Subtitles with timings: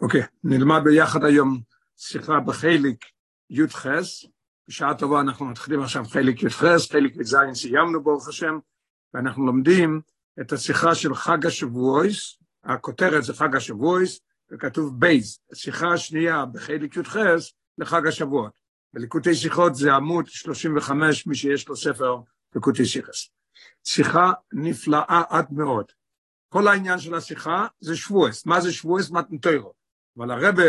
[0.00, 1.60] אוקיי, נלמד ביחד היום
[1.96, 3.04] שיחה בחלק
[3.50, 3.86] י"ח,
[4.68, 8.58] בשעה טובה אנחנו מתחילים עכשיו חלק י"ח, חלק י"ז סיימנו ברוך השם,
[9.14, 10.00] ואנחנו לומדים
[10.40, 14.20] את השיחה של חג השבועויס, הכותרת זה חג השבועויס,
[14.50, 17.16] וכתוב בייז, השיחה השנייה בחלק י"ח
[17.78, 18.58] לחג השבועות.
[18.94, 22.16] בליקוטי שיחות זה עמוד 35, מי שיש לו ספר
[22.54, 23.28] ליקוטי שיחס.
[23.84, 25.84] שיחה נפלאה עד מאוד.
[26.48, 28.46] כל העניין של השיחה זה שבועס.
[28.46, 29.10] מה זה שבועס?
[29.10, 29.77] מתנתוירו.
[30.18, 30.62] אבל הרבה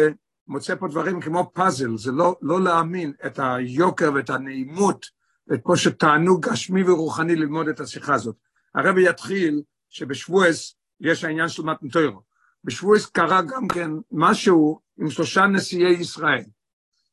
[0.48, 5.05] מוצא פה דברים כמו פאזל, זה לא, לא להאמין את היוקר ואת הנעימות,
[5.48, 8.35] ואת פה שתענוג גשמי ורוחני ללמוד את השיחה הזאת.
[8.75, 12.22] הרבה יתחיל שבשבועס יש העניין של מתנתוירו.
[12.63, 16.44] בשבועס קרה גם כן משהו עם שלושה נשיאי ישראל.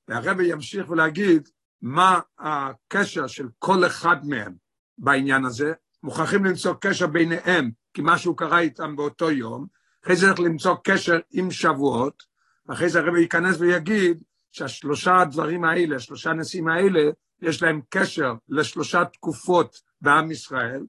[0.09, 1.49] והרבה ימשיך ולהגיד
[1.83, 4.55] מה הקשר של כל אחד מהם
[4.99, 5.73] בעניין הזה.
[6.03, 9.67] מוכרחים למצוא קשר ביניהם, כי משהו קרה איתם באותו יום,
[10.07, 12.23] אחרי זה צריך למצוא קשר עם שבועות,
[12.67, 14.23] ואחרי זה הרבי ייכנס ויגיד
[14.53, 17.01] שהשלושה הדברים האלה, השלושה נשיאים האלה,
[17.43, 20.87] יש להם קשר לשלושה תקופות בעם ישראל,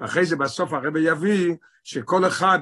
[0.00, 2.58] ואחרי זה בסוף הרבי יביא שכל אחד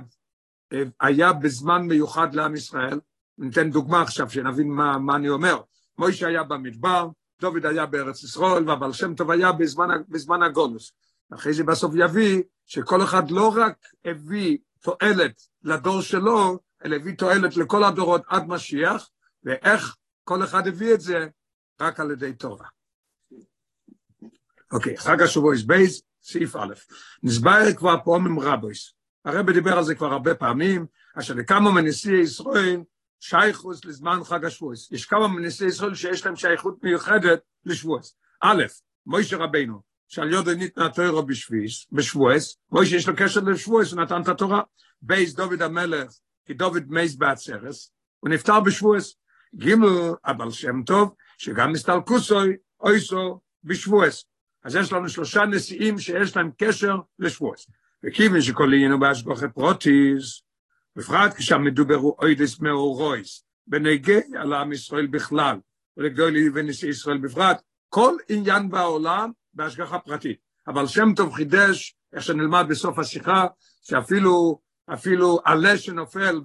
[0.72, 3.00] אה, היה בזמן מיוחד לעם ישראל,
[3.38, 5.60] ניתן דוגמה עכשיו שנבין מה, מה אני אומר.
[5.98, 7.08] מוישה היה במדבר,
[7.40, 10.92] דוד היה בארץ ישראל, והבעל שם טוב היה בזמן, בזמן הגולוס.
[11.34, 17.56] אחרי זה בסוף יביא שכל אחד לא רק הביא תועלת לדור שלו, אלא הביא תועלת
[17.56, 19.10] לכל הדורות עד משיח,
[19.44, 21.26] ואיך כל אחד הביא את זה?
[21.80, 22.66] רק על ידי תורה.
[24.72, 26.74] אוקיי, חג השבועס בייס, סעיף א',
[27.22, 28.92] נסבר כבר פעמים רבויס.
[29.24, 30.86] הרב דיבר על זה כבר הרבה פעמים,
[31.18, 32.82] אשר לכמה מנשיאי ישראל
[33.20, 34.92] שייכוס לזמן חג השבועס.
[34.92, 38.16] יש כמה מנשיאי ישראל שיש להם שייכות מיוחדת לשבועס.
[38.42, 38.62] א',
[39.06, 44.22] מוישה רבינו, שעל יודו ניתנה תוירו בשביס, בשבועס, מוישה יש לו קשר לשבועס, הוא נתן
[44.22, 44.62] את התורה.
[45.02, 46.10] בייס דוד המלך,
[46.46, 49.14] כי דוד מייס בעצרס, הוא נפטר בשבועס.
[49.56, 49.74] ג'
[50.24, 54.24] הבעל שם טוב, שגם הסתלקוסוי הויסו, בשבועס.
[54.64, 57.66] אז יש לנו שלושה נשיאים שיש להם קשר לשבועס.
[58.04, 60.42] וכיוון שכל עניינו בהשגוחי פרוטיס,
[60.96, 65.58] בפרט כשהמדובר אודות מאורעות, בנוגע לעם ישראל בכלל,
[65.96, 70.38] ולגדולי ונשיא ישראל בפרט, כל עניין בעולם בהשגחה פרטית.
[70.68, 73.46] הבעל שם טוב חידש, איך שנלמד בסוף השיחה,
[73.82, 74.60] שאפילו
[74.92, 76.40] אפילו עלה שנופל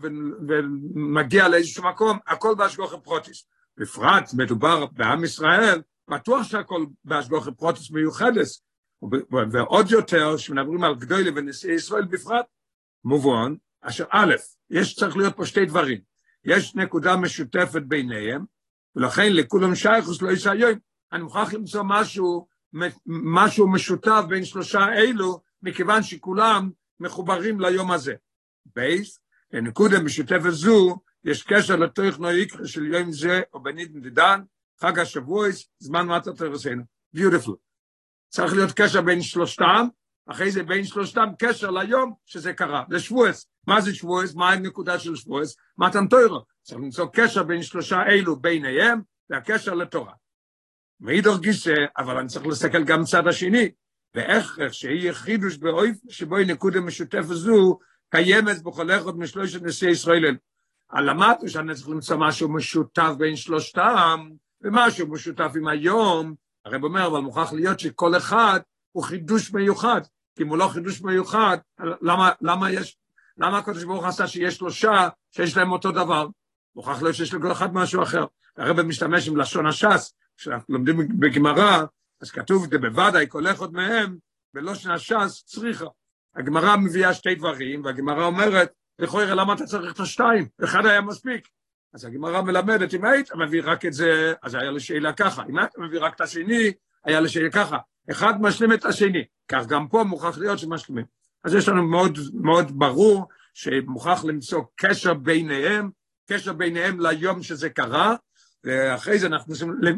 [0.95, 3.47] ומגיע לאיזשהו מקום, הכל בהשגחה פרטית.
[3.77, 8.61] בפרט מדובר בעם ישראל, בטוח שהכל בהשגחה פרטית מיוחדת,
[9.51, 12.45] ועוד יותר, כשמדברים על גדולי ונשיאי ישראל בפרט,
[13.03, 14.35] מובן, אשר א',
[14.69, 15.99] יש צריך להיות פה שתי דברים.
[16.45, 18.45] יש נקודה משותפת ביניהם,
[18.95, 20.79] ולכן לכולם שייכוס לא יש היום.
[21.13, 22.47] אני מוכרח למצוא משהו,
[23.05, 26.69] משהו משותף בין שלושה אלו, מכיוון שכולם
[26.99, 28.13] מחוברים ליום הזה.
[28.75, 29.19] בייס,
[29.53, 34.41] לנקודה משותפת זו, יש קשר לתוך נויקר של יום זה, או בנית מדידן,
[34.81, 36.83] חג השבועס, זמן מעטת תרסינו.
[37.13, 37.55] ביוטיפול.
[38.29, 39.87] צריך להיות קשר בין שלושתם,
[40.29, 43.47] אחרי זה בין שלושתם קשר ליום שזה קרה, לשבועס.
[43.67, 44.35] מה זה שבועס?
[44.35, 45.55] מה הנקודה של שבועס?
[45.77, 46.45] מתן תוירו.
[46.61, 50.13] צריך למצוא קשר בין שלושה אלו ביניהם, והקשר לתורה.
[50.99, 53.71] מאידור גיסא, אבל אני צריך להסתכל גם צד השני,
[54.15, 60.37] ואיך שיהיה חידוש באויף שבו היא נקודה משותפת זו, קיימת בכל אחד משלושת נשיאי ישראל.
[60.93, 64.29] למדנו שאני צריך למצוא משהו משותף בין שלושתם,
[64.61, 68.59] ומשהו משותף עם היום, הרב אומר, אבל מוכרח להיות שכל אחד
[68.91, 70.01] הוא חידוש מיוחד,
[70.35, 71.57] כי אם הוא לא חידוש מיוחד,
[72.01, 72.97] למה, למה יש,
[73.37, 76.27] למה הקדוש ברוך עשה שיש שלושה שיש להם אותו דבר?
[76.75, 78.25] מוכרח להיות שיש לכל אחד משהו אחר.
[78.57, 81.83] הרב משתמש עם לשון הש"ס, כשאנחנו לומדים בגמרא,
[82.21, 84.17] אז כתוב, זה בוודאי כל אחד מהם,
[84.53, 85.85] בלושן הש"ס צריכה.
[86.35, 90.47] הגמרא מביאה שתי דברים, והגמרא אומרת, לכאורה למה אתה צריך את השתיים?
[90.63, 91.47] אחד היה מספיק.
[91.93, 95.77] אז הגמרא מלמדת, אם היית מביא רק את זה, אז היה לשאלה ככה, אם היית
[95.77, 96.71] מביא רק את השני,
[97.05, 97.77] היה לשאלה ככה.
[98.11, 101.05] אחד משלים את השני, כך גם פה מוכרח להיות שמשלימים.
[101.43, 105.89] אז יש לנו מאוד מאוד ברור שמוכרח למצוא קשר ביניהם,
[106.29, 108.15] קשר ביניהם ליום שזה קרה,
[108.63, 109.53] ואחרי זה אנחנו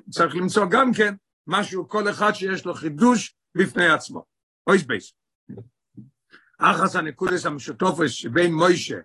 [0.09, 1.15] צריך למצוא גם כן
[1.47, 4.25] משהו, כל אחד שיש לו חידוש בפני עצמו.
[4.67, 5.13] אויס בייס.
[6.57, 8.97] אחס הנקודס המשותפס שבין מוישה,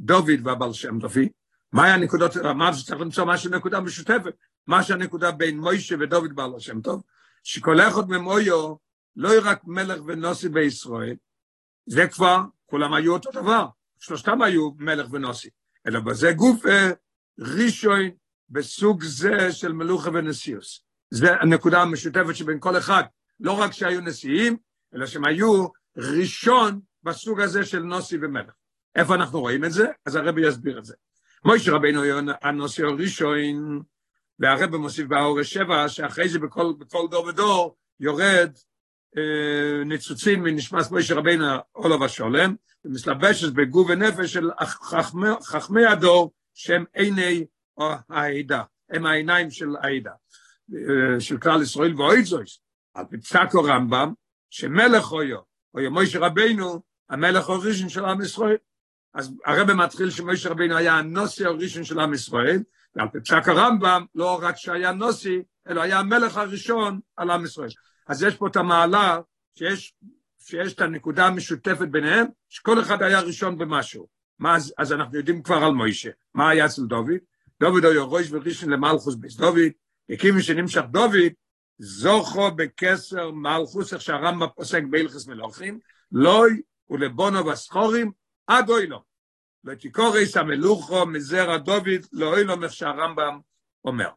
[0.00, 1.28] דוד והבל שם טובי,
[1.72, 4.34] מהי הנקודות, אמרתי שצריך למצוא משהו נקודה משותפת,
[4.66, 7.02] מה שהנקודה בין מוישה ודוד בעל השם טוב,
[7.42, 8.74] שכל אחד ממויו
[9.16, 11.16] לא רק מלך ונוסי בישראל,
[11.86, 13.66] זה כבר, כולם היו אותו דבר,
[13.98, 15.48] שלושתם היו מלך ונוסי,
[15.86, 16.62] אלא בזה גוף
[17.38, 18.00] ראשון
[18.54, 20.84] בסוג זה של מלוכה ונשיאוס.
[21.10, 23.02] זה הנקודה המשותפת שבין כל אחד,
[23.40, 24.56] לא רק שהיו נשיאים,
[24.94, 25.66] אלא שהם היו
[25.96, 28.52] ראשון בסוג הזה של נוסי ומלך.
[28.96, 29.86] איפה אנחנו רואים את זה?
[30.06, 30.94] אז הרבי יסביר את זה.
[31.44, 32.02] מוישה רבינו
[32.42, 33.82] הנושא הראשון,
[34.38, 38.52] והרב מוסיף באורש שבע, שאחרי זה בכל, בכל דור ודור יורד
[39.16, 42.54] אה, ניצוצים מנשמס מוישה רבינו עולו ושולם,
[42.84, 47.44] ומסלבשת בגוף ונפש של חכמי, חכמי הדור, שהם עיני
[48.08, 50.12] העדה, הם העיניים של העדה,
[50.74, 52.60] אה, של כלל ישראל ואוי זויס,
[52.94, 54.12] על פי פסק רמב"ם,
[54.50, 55.38] שמלך אויו,
[55.74, 58.56] אויו מוישה רבינו, המלך הראשון של עם ישראל.
[59.14, 62.62] אז הרב מתחיל שמוישה רבינו היה הנוסי הראשון של עם ישראל,
[62.96, 67.68] ועל פי פסק הרמב"ם, לא רק שהיה נוסי, אלא היה המלך הראשון על עם ישראל.
[68.06, 69.20] אז יש פה את המעלה
[69.58, 69.94] שיש,
[70.38, 74.08] שיש את הנקודה המשותפת ביניהם, שכל אחד היה ראשון במשהו.
[74.38, 76.10] מה, אז, אז אנחנו יודעים כבר על מוישה.
[76.34, 77.10] מה היה אצל דוד?
[77.64, 79.70] דוד היה ראש וראשון למלכוס ביס דוד,
[80.10, 81.32] הקים שנמשך דוד,
[81.78, 85.78] זוכו בקסר מלכוס, איך שהרמב"ם פוסק בהלכס מלוכים,
[86.12, 88.12] לוי ולבונו בסחורים,
[88.46, 89.02] עד אוי לו.
[89.64, 93.38] ותיקורס המלוכו מזרע דוד, לא אוי לו, איך שהרמב"ם
[93.84, 94.08] אומר.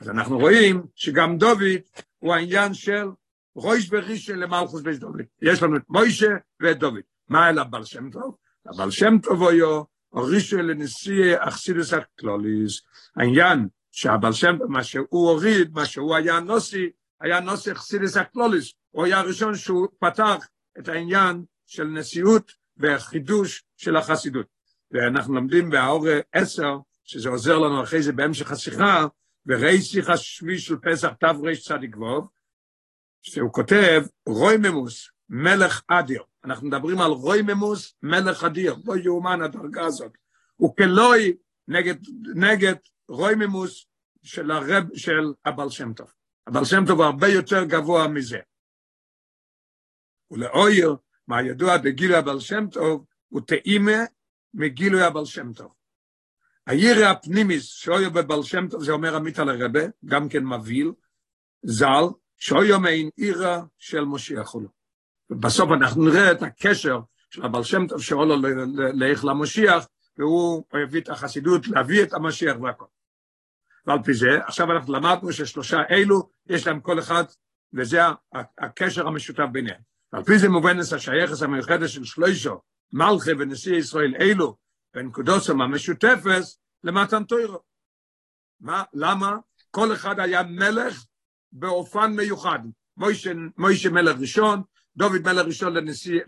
[0.00, 1.80] אז אנחנו רואים שגם דוד
[2.18, 3.04] הוא העניין של
[3.56, 5.22] ראש וראשון למלכוס בית דוד.
[5.42, 6.30] יש לנו את מוישה
[6.60, 7.00] ואת דוד.
[7.28, 8.36] מה אל הבעל שם טוב?
[8.66, 12.80] הבעל שם טוב הוא הורישו לנשיא אכסידוס הקלוליס.
[13.16, 16.90] העניין שהבעל שם מה שהוא הוריד, מה שהוא היה נוסי,
[17.20, 18.72] היה נוסי אכסידוס הקלוליס.
[18.90, 20.48] הוא היה הראשון שהוא פתח
[20.78, 24.46] את העניין של נשיאות וחידוש של החסידות.
[24.90, 29.06] ואנחנו לומדים באור עשר, שזה עוזר לנו אחרי זה בהמשך השיחה,
[29.46, 31.08] וראי שיחה שבי של פסח
[31.96, 32.28] ווב,
[33.22, 36.22] שהוא כותב רויממוס, מלך אדיר.
[36.44, 38.76] אנחנו מדברים על רויממוס, מלך אדיר.
[38.84, 40.12] לא יאומן הדרגה הזאת.
[40.56, 41.36] הוא כלוי
[41.68, 41.94] נגד,
[42.34, 42.74] נגד
[43.08, 43.86] רויממוס
[44.22, 46.12] של הרב, של הבעל שם טוב.
[46.46, 48.38] הבעל שם טוב הוא הרבה יותר גבוה מזה.
[50.30, 50.96] ולאויר,
[51.28, 53.98] מה ידוע בגילוי הבעל שם טוב, הוא טעימה
[54.54, 55.74] מגילוי הבעל שם טוב.
[56.66, 60.92] הירא הפנימיס שאויר בבעל שם טוב, זה אומר עמית על הרבה, גם כן מבהיל,
[61.62, 62.04] ז"ל,
[62.36, 64.79] שאויר מעין עירה של משיח חולו.
[65.30, 67.00] ובסוף אנחנו נראה את הקשר
[67.30, 68.36] של הבעל שם טוב שאולו
[68.94, 69.86] לאיך למשיח,
[70.18, 72.84] והוא הביא את החסידות להביא את המשיח והכל.
[73.86, 77.24] ועל פי זה, עכשיו אנחנו למדנו ששלושה אלו, יש להם כל אחד,
[77.72, 77.98] וזה
[78.58, 79.80] הקשר המשותף ביניהם.
[80.12, 82.60] על פי זה מובנס השייכס המיוחדת של שלוישו,
[82.92, 84.56] מלכי ונשיא ישראל אלו,
[84.94, 86.42] בנקודוסם המשותפת
[86.84, 87.58] למתן תוירו.
[88.60, 89.36] מה, למה?
[89.70, 91.04] כל אחד היה מלך
[91.52, 92.58] באופן מיוחד.
[93.56, 94.62] מוישה מלך ראשון,
[95.00, 96.20] דוד מלך ראשון לנשיא,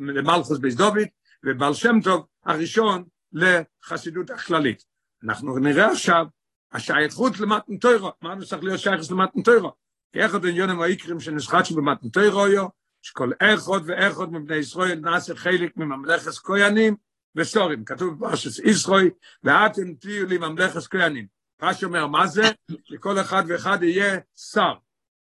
[0.00, 1.06] למלכוס בייס דוד,
[1.44, 4.84] ובעל שם טוב הראשון לחסידות הכללית.
[5.24, 6.26] אנחנו נראה עכשיו
[6.72, 9.72] השייכות למתן תוירו, מה צריך להיות שייכות למתן תוירו?
[10.12, 12.66] כי עוד עניונים העיקרים שנסחט במתן תוירו יו,
[13.02, 16.96] שכל אחד ואחד מבני ישראל נעשה חלק מממלכת כהנים
[17.36, 17.84] וסורים.
[17.84, 19.10] כתוב בפרשת ישראל,
[19.44, 21.26] ואתם תהיו לי ממלכת כהנים.
[21.56, 22.42] פרש אומר, מה זה?
[22.88, 24.72] שכל אחד ואחד יהיה שר.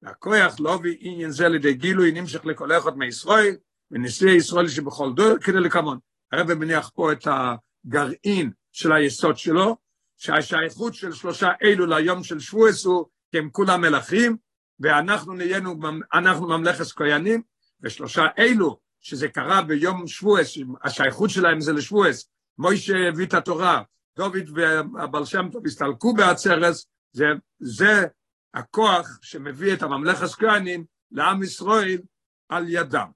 [0.02, 3.56] והכוח לא הביא עניין זה לידי גילוי נמשך לכל אחד מישראל,
[3.90, 5.98] ונשיאי ישראל שבכל דור כדי לקמון.
[6.32, 9.76] הרב מניח פה את הגרעין של היסוד שלו,
[10.16, 14.36] שהשייכות של שלושה אלו ליום של שבועס הוא, כי הם כולם מלכים,
[14.80, 15.74] ואנחנו נהיינו,
[16.14, 17.42] אנחנו ממלכת כהנים,
[17.82, 22.28] ושלושה אלו, שזה קרה ביום שבועס, השייכות שלהם זה לשבועס,
[22.58, 23.82] מוישה הביא את התורה,
[24.16, 26.74] דוד והבל שם טוב הסתלקו בעצרת,
[27.12, 27.24] זה,
[27.60, 28.06] זה
[28.54, 32.00] הכוח שמביא את הממלכת כהנים לעם ישראל
[32.48, 33.10] על ידם.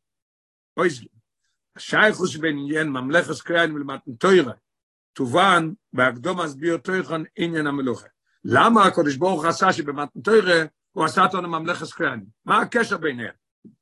[0.76, 1.08] אויזגי,
[1.76, 4.52] השייכות שבין עניין ממלכת כהנים למתן תוירה,
[5.12, 8.06] תובן בהקדום מסביר תויכון עניין המלוכה.
[8.44, 12.26] למה הקדוש ברוך עשה שבמתן תוירה הוא עשה אותנו ממלכת כהנים?
[12.44, 13.34] מה הקשר ביניהם?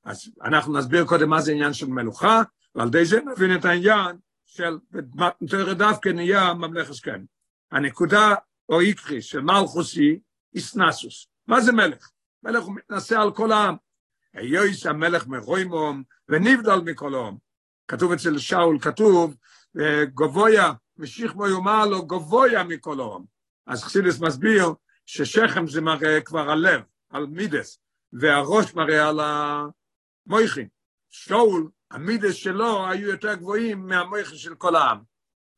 [0.04, 2.42] אז אנחנו נסביר קודם מה זה עניין של מלוכה,
[2.74, 7.22] ועל ידי זה נבין את העניין של מתנתר דווקא נהיה ממלכת כן.
[7.72, 8.34] הנקודה
[8.68, 10.18] או איקרי של מלכוסי,
[10.54, 11.26] איסנסוס.
[11.46, 12.10] מה זה מלך?
[12.42, 13.76] מלך הוא מתנשא על כל העם.
[14.34, 17.36] היויס המלך מרוימום ונבדל מכל העם.
[17.88, 19.36] כתוב אצל שאול, כתוב,
[20.04, 23.24] גבויה, משיך בו יאמר לו, גבויה מכל העם.
[23.66, 24.72] אז חסידס מסביר
[25.06, 27.78] ששכם זה מראה כבר הלב, על מידס.
[28.12, 30.68] והראש מראה על המויכין.
[31.10, 34.98] שאול, המידס שלו היו יותר גבוהים מהמויכין של כל העם.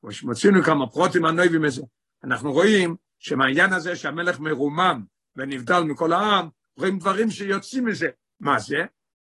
[0.01, 1.83] כמו שמוצאינו כמה פרוטים הנויבים מזה,
[2.25, 5.05] אנחנו רואים שמעניין הזה שהמלך מרומם
[5.37, 8.09] ונבדל מכל העם, רואים דברים שיוצאים מזה.
[8.41, 8.77] מה זה?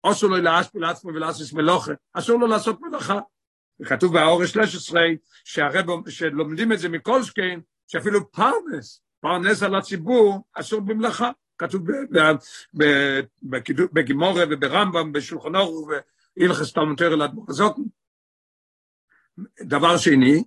[0.02, 3.18] אסור לו להשפיל עצמו ולעשות מלוכה, אסור לו לעשות מלאכה.
[3.80, 5.00] וכתוב באורש 13,
[5.44, 6.88] שהרב, שלומדים את זה
[7.22, 11.30] שכן, שאפילו פרנס, פרנס על הציבור, אסור במלאכה.
[11.58, 11.82] כתוב
[13.92, 16.02] בגימורה וברמב"ם, בשולחן אורך
[16.36, 17.82] והלכס תלמוד תורה לאדמו"ר הזוקן.
[19.60, 20.44] דבר שני,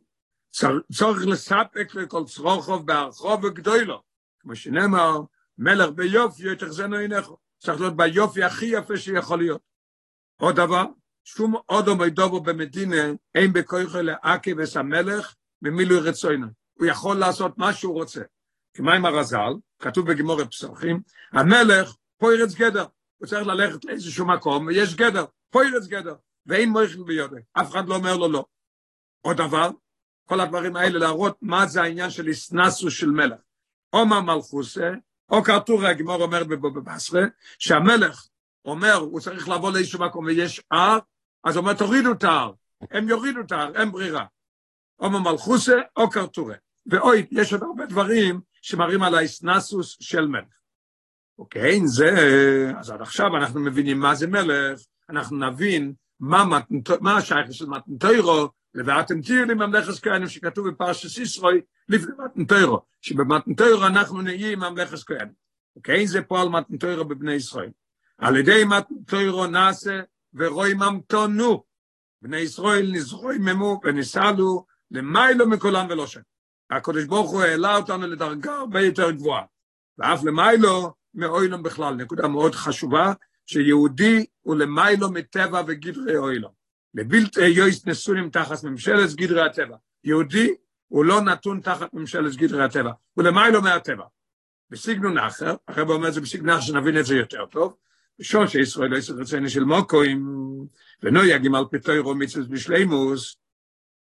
[0.93, 4.01] צורך לספק לכל צרוכוב בהרחוב וגדולו,
[4.39, 5.19] כמו שנאמר,
[5.59, 9.61] מלך ביופי יתחזנו עיניך, צריך להיות ביופי הכי יפה שיכול להיות.
[10.41, 10.85] עוד דבר,
[11.23, 13.03] שום עוד עומדובו במדינה,
[13.35, 16.47] אין בכויכו לעכב את המלך ממילוי רצוינו.
[16.73, 18.21] הוא יכול לעשות מה שהוא רוצה.
[18.73, 21.01] כמה עם הרז"ל, כתוב בגמורת פסוחים,
[21.31, 22.85] המלך פוירץ גדר,
[23.17, 27.95] הוא צריך ללכת לאיזשהו מקום, ויש גדר, פוירץ גדר, ואין מויכל ביודו, אף אחד לא
[27.95, 28.45] אומר לו לא.
[29.21, 29.69] עוד דבר,
[30.25, 33.39] כל הדברים האלה להראות מה זה העניין של איסנסוס של מלך.
[33.93, 34.91] או מה מלכוסה,
[35.31, 37.21] או כרטור הגמור אומר בבבסרה,
[37.59, 38.27] שהמלך
[38.65, 40.99] אומר, הוא צריך לבוא לאיזשהו מקום ויש הר,
[41.43, 42.53] אז הוא אומר, תורידו את ההר,
[42.91, 44.25] הם יורידו את ההר, אין ברירה.
[44.99, 46.55] או מלכוסה או קרטורה.
[46.85, 50.59] ואוי, יש עוד הרבה דברים שמראים על האיסנסוס של מלך.
[51.39, 52.11] אוקיי, זה,
[52.77, 56.43] אז עד עכשיו אנחנו מבינים מה זה מלך, אנחנו נבין מה,
[57.01, 63.85] מה השייך של מתנתוירו, ואתם תהיו לי ממלכת כהנים שכתוב בפרשת סיסרוי לפני מתנתוירו, שבמתנתוירו
[63.85, 65.33] אנחנו נהיים ממלכת כהנים.
[65.75, 67.69] אוקיי, זה פה על מתנתוירו בבני ישראל.
[68.17, 70.01] על ידי מתנתוירו נעשה
[70.33, 71.63] ורואי ממתונו.
[72.21, 76.21] בני ישראל נזרויממו וניסלו למיילו מכולם ולא שם.
[76.69, 79.43] הקדוש ברוך הוא העלה אותנו לדרגה הרבה יותר גבוהה.
[79.97, 83.13] ואף למיילו מאוילום בכלל, נקודה מאוד חשובה,
[83.45, 86.58] שיהודי הוא למיילו מטבע וגדרי אוילום.
[86.93, 89.75] לבלתי יויס נסונים תחת ממשלת גדרי הטבע.
[90.03, 90.53] יהודי
[90.87, 94.03] הוא לא נתון תחת ממשלת גדרי הטבע, הוא למיילו מהטבע.
[94.69, 97.75] בסגנון אחר, הרב אומר את זה בסגנון אחר שנבין את זה יותר טוב,
[98.21, 100.25] שוש ישראל לא יצטרך לציין של מוקוים,
[101.03, 103.37] ונויגים על פתוירו מצווה בשלימוס,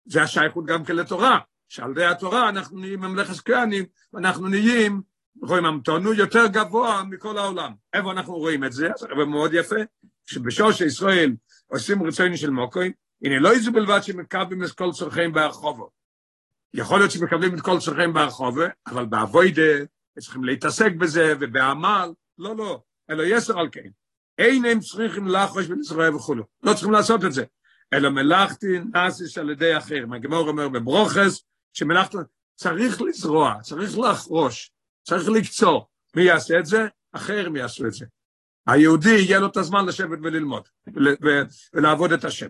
[0.05, 1.39] זה השייכות גם כן לתורה,
[1.69, 5.01] שעל ידי התורה אנחנו נהיים ממלכת כהנים, ואנחנו נהיים,
[5.41, 7.71] רואים המתונו יותר גבוה מכל העולם.
[7.93, 8.89] איפה אנחנו רואים את זה?
[8.97, 9.75] זה מאוד יפה,
[10.25, 11.35] שבשוש ישראל
[11.67, 12.91] עושים רצוני של מוקוים,
[13.23, 15.89] הנה לא איזו בלבד שמקבלים את כל צורכיהם ברחובו.
[16.73, 19.85] יכול להיות שמקבלים את כל צורכיהם ברחובו, אבל באבוידה,
[20.19, 23.89] צריכים להתעסק בזה, ובעמל, לא, לא, אלא יסר על כן.
[24.37, 26.43] אין הם צריכים לחוש ולזרוע וכולו.
[26.63, 27.43] לא צריכים לעשות את זה.
[27.93, 30.13] אלא מלאכתי נאסיס על ידי אחרים.
[30.13, 31.43] הגמור אומר בברוכס,
[31.73, 32.17] שמלאכתי
[32.55, 34.71] צריך לזרוע, צריך לחרוש,
[35.03, 35.87] צריך לקצור.
[36.15, 36.87] מי יעשה את זה?
[37.11, 38.05] אחרים יעשו את זה.
[38.67, 40.67] היהודי יהיה לו את הזמן לשבת וללמוד,
[41.73, 42.47] ולעבוד את השם.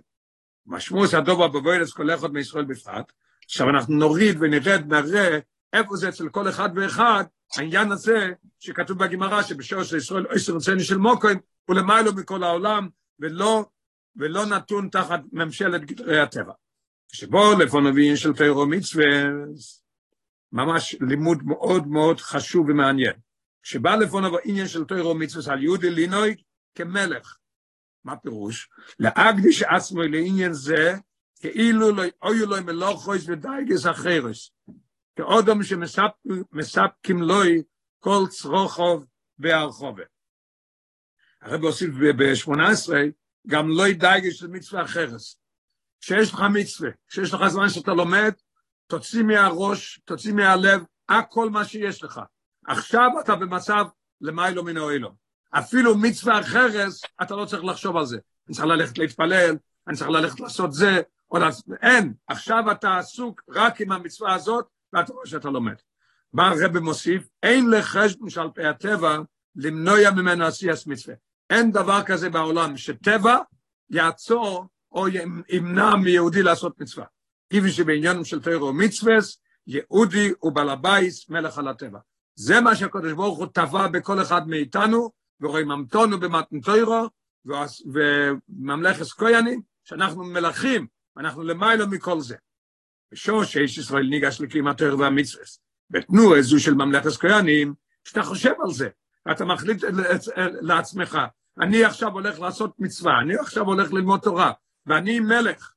[0.65, 3.11] משמעוס הדובר בבוילס כל אחד מישראל בפרט,
[3.45, 5.39] עכשיו אנחנו נוריד ונרד, נראה
[5.73, 7.23] איפה זה אצל כל אחד ואחד,
[7.57, 12.89] העניין הזה שכתוב בגמרא שבשור של ישראל עשר רצני של מוקוים הוא למיילו מכל העולם
[13.19, 13.65] ולא,
[14.15, 16.53] ולא נתון תחת ממשלת גדרי הטבע.
[17.13, 19.05] שבו לפונובין של תירו מצווה,
[20.51, 23.26] ממש לימוד מאוד מאוד חשוב ומעניין.
[23.63, 26.35] שבא לפונו עניין של תירו מצווה על יהודי לינוי
[26.75, 27.37] כמלך.
[28.03, 28.69] מה פירוש?
[28.99, 30.93] להקדיש עצמו לעניין זה
[31.39, 34.51] כאילו לא אוי לו מלוכויס ודייגס אחרס.
[35.15, 37.63] כאודם שמספקים לוי
[37.99, 39.05] כל צרוכוב
[39.39, 40.03] והרחובה.
[41.41, 42.93] הרב הוסיף ב-18,
[43.47, 45.19] גם לא ידאג של מצווה אחרת.
[46.01, 48.31] כשיש לך מצווה, כשיש לך זמן שאתה לומד,
[48.87, 52.21] תוציא מהראש, תוציא מהלב, הכל מה שיש לך.
[52.67, 53.85] עכשיו אתה במצב
[54.21, 55.13] למיילו מן האוילום.
[55.51, 58.17] אפילו מצווה אחרת, אתה לא צריך לחשוב על זה.
[58.47, 59.55] אני צריך ללכת להתפלל,
[59.87, 61.65] אני צריך ללכת לעשות זה, או לעשות...
[61.81, 65.75] אין, עכשיו אתה עסוק רק עם המצווה הזאת, ואתה רואה שאתה לומד.
[66.33, 67.27] מה הרב מוסיף?
[67.43, 69.17] אין לחשבון שעל פי הטבע
[69.55, 71.15] למנוע ממנו עשיית מצווה.
[71.49, 73.37] אין דבר כזה בעולם שטבע
[73.89, 75.07] יעצור או
[75.49, 77.05] ימנע מיהודי לעשות מצווה.
[77.49, 81.99] כיוון שבעניינים של תוירו מצווס, יהודי הוא בעל הבייס, מלך על הטבע.
[82.39, 87.09] זה מה שהקדוש ברוך הוא טבע בכל אחד מאיתנו, ורואים ממתונו במתנתוירו,
[87.93, 92.35] וממלכת כהנים, שאנחנו מלכים, אנחנו למיילו מכל זה.
[93.11, 95.59] בשור שיש ישראל ניגש לכלים התויר והמצווס.
[95.89, 98.89] בתנועה זו של ממלכת כהנים, שאתה חושב על זה,
[99.25, 99.83] ואתה מחליט
[100.61, 101.17] לעצמך,
[101.61, 104.51] אני עכשיו הולך לעשות מצווה, אני עכשיו הולך ללמוד תורה,
[104.85, 105.71] ואני מלך,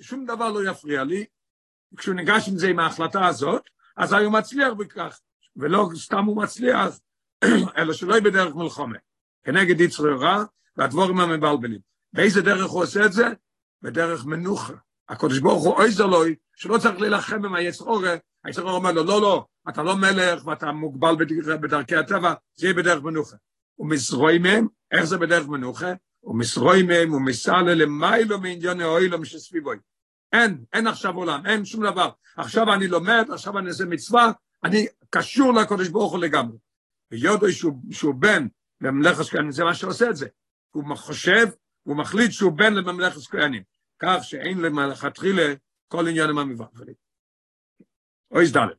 [0.00, 1.24] שום דבר לא יפריע לי,
[1.96, 3.62] כשהוא ניגש עם זה עם ההחלטה הזאת,
[3.96, 5.20] אז הוא מצליח בכך,
[5.56, 6.98] ולא סתם הוא מצליח,
[7.78, 8.98] אלא שלא יהיה בדרך מלחומה,
[9.44, 10.44] כנגד יצרי רע
[10.76, 11.80] והדבורים המבלבלים.
[12.12, 13.26] באיזה דרך הוא עושה את זה?
[13.82, 14.72] בדרך מנוחה.
[15.08, 16.22] הקדוש ברוך הוא עזר לו,
[16.56, 20.46] שלא צריך להילחם עם היצר אורה, היצר אורה אומר לו, לא, לא, אתה לא מלך
[20.46, 21.16] ואתה מוגבל
[21.60, 23.36] בדרכי הטבע, זה יהיה בדרך מנוחה.
[23.78, 25.92] ומסרוי מהם, איך זה בדרך מנוחה?
[26.24, 29.76] ומסרוי מהם ומסעלה למיילו מעניין האוילום שסביבוי.
[30.32, 32.10] אין, אין עכשיו עולם, אין שום דבר.
[32.36, 34.32] עכשיו אני לומד, עכשיו אני עושה מצווה,
[34.66, 36.58] אני קשור לקדוש ברוך הוא לגמרי.
[37.10, 38.46] ויודו שהוא, שהוא בן
[38.80, 40.26] לממלכת כהנים, זה מה שעושה את זה.
[40.70, 41.46] הוא חושב,
[41.82, 43.62] הוא מחליט שהוא בן לממלכת כהנים.
[43.98, 45.54] כך שאין למלכתחילה
[45.88, 46.94] כל עניין עם המבחרים.
[48.30, 48.76] אוי סדלת.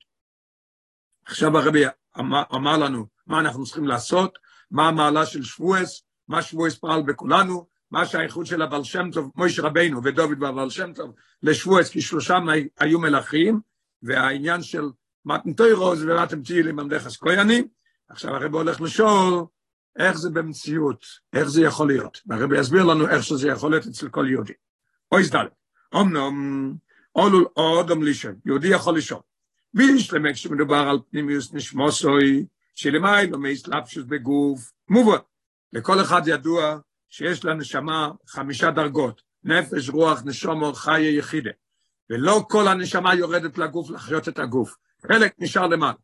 [1.26, 1.84] עכשיו הרבי
[2.20, 4.38] אמר, אמר לנו מה אנחנו צריכים לעשות,
[4.72, 9.60] מה המעלה של שבועס, מה שבועס פעל בכולנו, מה שהאיחוד של הבעל שם טוב, מויש
[9.60, 12.46] רבנו ודוד והבעל שם טוב, לשבועס, כי שלושם
[12.80, 13.60] היו מלכים,
[14.02, 14.84] והעניין של
[15.28, 17.68] מתנתוירו זה ומתן תהילים עמדך כהנים,
[18.10, 19.46] עכשיו הרבי הולך לשאול
[20.00, 24.10] איך זה במציאות, איך זה יכול להיות, והרבי יסביר לנו איך שזה יכול להיות אצל
[24.10, 24.54] כל יהודי.
[25.12, 25.52] אוי סדלת,
[25.96, 26.74] אמנם,
[27.16, 29.20] אולול אודם לישון, יהודי יכול לשאול.
[29.74, 35.18] בישלמק שמדובר על פנימיוס נשמוסוי, שלמי לא מאסלאפשוס בגוף, מובן.
[35.74, 36.80] לכל אחד ידוע
[37.10, 41.52] שיש לנשמה חמישה דרגות, נפש, רוח, נשומו, חיי יחידה.
[42.10, 44.76] ולא כל הנשמה יורדת לגוף לחיות את הגוף.
[45.02, 45.98] חלק נשאר למעלה.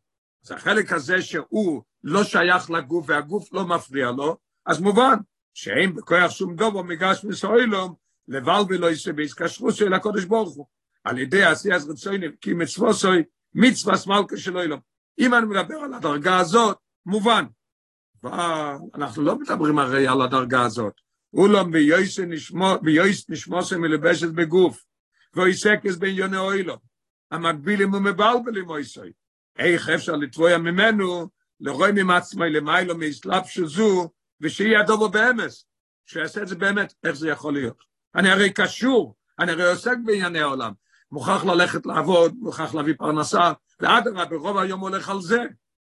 [0.44, 4.36] אז החלק הזה שהוא לא שייך לגוף והגוף לא מפריע לו,
[4.66, 5.16] אז מובן
[5.54, 7.94] שאין בכוח שום דובו מגש מסוילום,
[8.28, 10.66] לבל ולא יישא בהתקשרות של הקודש ברוך הוא.
[11.04, 13.22] על ידי עשיית רצוני כי מצווסוי
[13.54, 14.80] מצווה סמלכה של אילום.
[15.18, 17.44] אם אני מדבר על הדרגה הזאת, מובן.
[18.94, 20.92] אנחנו לא מדברים הרי על הדרגה הזאת.
[21.32, 21.70] אולם
[22.82, 24.84] ביועס נשמוסם מלבשת בגוף,
[25.34, 26.76] ואיסקס בענייני אוילו,
[27.30, 29.12] המקבילים ומבלבלים אויסוי.
[29.58, 31.28] איך אפשר לתבוע ממנו,
[31.60, 35.66] לרוי ממצמי למיילו מאסלאפ שזו, ושיהיה הדובו באמס,
[36.06, 37.84] שיעשה את זה באמת, איך זה יכול להיות?
[38.14, 40.72] אני הרי קשור, אני הרי עוסק בענייני העולם,
[41.12, 45.44] מוכרח ללכת לעבוד, מוכרח להביא פרנסה, ואדרבה, ברוב היום הולך על זה.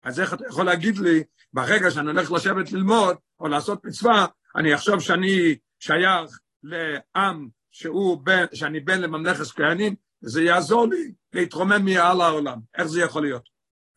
[0.03, 1.23] אז איך אתה יכול להגיד לי,
[1.53, 4.25] ברגע שאני הולך לשבת ללמוד, או לעשות מצווה,
[4.55, 11.85] אני אחשוב שאני שייך לעם שהוא בן, שאני בן לממלכת כהנים, זה יעזור לי להתרומם
[11.85, 12.59] מעל העולם.
[12.77, 13.49] איך זה יכול להיות?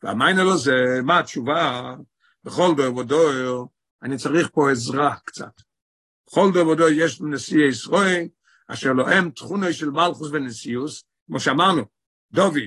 [0.03, 1.95] והמיינה לו זה, מה התשובה?
[2.43, 3.69] בכל דור ודור,
[4.03, 5.61] אני צריך פה עזרה קצת.
[6.27, 8.27] בכל דור ודור יש לנשיאי ישראל,
[8.67, 11.81] אשר לו הם תכונו של מלכוס ונשיאוס, כמו שאמרנו,
[12.31, 12.57] דוד,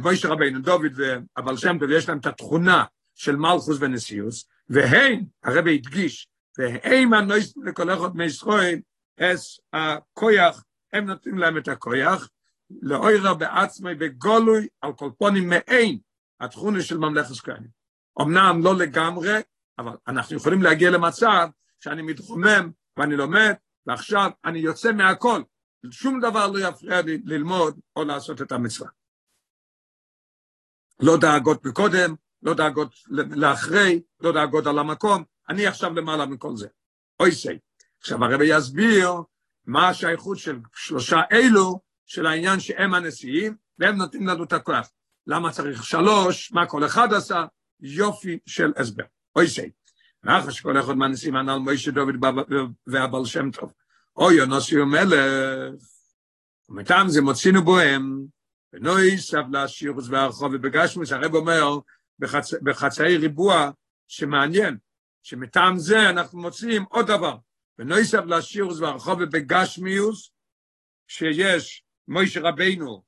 [0.00, 2.84] מוישה רבינו, דוד ואבל שם טוב, יש להם את התכונה
[3.14, 8.78] של מלכוס ונשיאוס, והם, הרבי הדגיש, והם הנויסטים לכל אחד מישראל,
[9.20, 12.28] אס הכויח, הם נותנים להם את הכויח,
[12.82, 15.98] לאוירה בעצמי בגולוי על כל פונים מעין
[16.40, 17.70] התכונה של ממלכת כהנים.
[18.20, 19.32] אמנם לא לגמרי,
[19.78, 21.48] אבל אנחנו יכולים להגיע למצב
[21.80, 23.54] שאני מתרומם ואני לומד,
[23.86, 25.42] ועכשיו אני יוצא מהכל,
[25.90, 28.88] שום דבר לא יפריע לי ללמוד או לעשות את המצווה.
[31.00, 36.68] לא דאגות מקודם, לא דאגות לאחרי, לא דאגות על המקום, אני עכשיו למעלה מכל זה.
[37.20, 37.58] אוי סי.
[38.00, 39.12] עכשיו הרבי יסביר
[39.66, 44.90] מה השייכות של שלושה אלו של העניין שהם הנשיאים, והם נותנים לנו את הכוח.
[45.26, 47.44] למה צריך שלוש, מה כל אחד עשה,
[47.80, 49.04] יופי של הסבר.
[49.36, 49.70] אוי סי.
[50.22, 52.14] ואחר שכל אחד מהנשיאים על מוישה דוד
[52.86, 53.72] והבעל שם טוב.
[54.16, 55.74] אוי יונוסי ומלך,
[56.68, 58.24] ומטעם זה מוצינו בוהם,
[58.72, 61.78] ונוי סבלה שירוס והרחוב ובגשמוס, הרב אומר
[62.18, 62.54] בחצ...
[62.62, 63.70] בחצאי ריבוע
[64.08, 64.76] שמעניין,
[65.22, 67.36] שמטעם זה אנחנו מוצאים עוד דבר,
[67.78, 70.30] ונוי סבלה שירוס והרחוב ובגשמיוס,
[71.08, 73.02] שיש מוישה רבינו,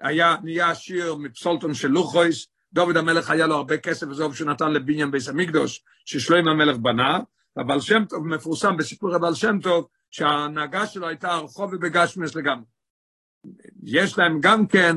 [0.00, 4.72] היה נהיה עשיר מפסולטון של לוחויס, דוד המלך היה לו הרבה כסף וזוב שהוא נתן
[4.72, 7.18] לבניין ביס המקדוש, ששלוים המלך בנה,
[7.56, 12.64] והבעל שם טוב מפורסם בסיפור הבעל שם טוב, שההנהגה שלו הייתה הרחוב ובגשמיוס לגמרי.
[13.82, 14.96] יש להם גם כן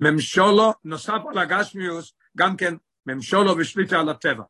[0.00, 2.74] ממשולו, נוסף על הגשמיוס, גם כן
[3.06, 4.44] ממשולו ושליטה על הטבע.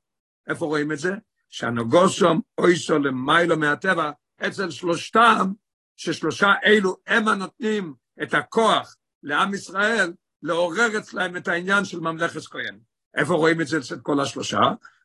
[0.48, 1.12] איפה רואים את זה?
[1.48, 4.10] שהנוגוסום אויסו למיילו מהטבע,
[4.46, 5.52] אצל שלושתם,
[5.96, 12.78] ששלושה אלו הם הנותנים את הכוח לעם ישראל, לעורר אצלהם את העניין של ממלכת כהן.
[13.16, 14.60] איפה רואים את זה אצל כל השלושה?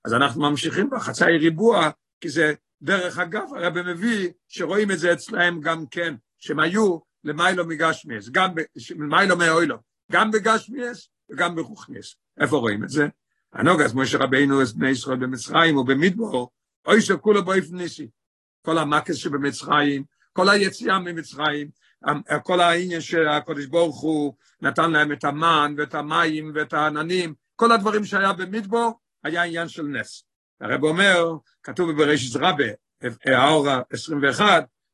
[0.05, 1.89] אז אנחנו ממשיכים בחצאי ריבוע,
[2.21, 7.67] כי זה דרך אגב, הרב מביא שרואים את זה אצלהם גם כן, שהם היו למיילו
[7.67, 8.49] מגשמיאס, גם
[8.89, 9.77] למיילו מאוילו,
[10.11, 12.15] גם בגשמיאס וגם ברוכניאס.
[12.39, 13.07] איפה רואים את זה?
[13.53, 16.51] הנוגס, משה רבינו, את בני ישראל במצרים ובמדבור,
[16.87, 17.77] אוי שכולו באופן.
[18.65, 21.69] כל המקס שבמצרים, כל היציאה ממצרים,
[22.43, 28.05] כל העניין שהקדוש ברוך הוא נתן להם את המן ואת המים ואת העננים, כל הדברים
[28.05, 30.23] שהיה במדבור, היה עניין של נס.
[30.61, 32.65] הרב אומר, כתוב בבראשית רבה,
[33.25, 34.41] האור ה-21,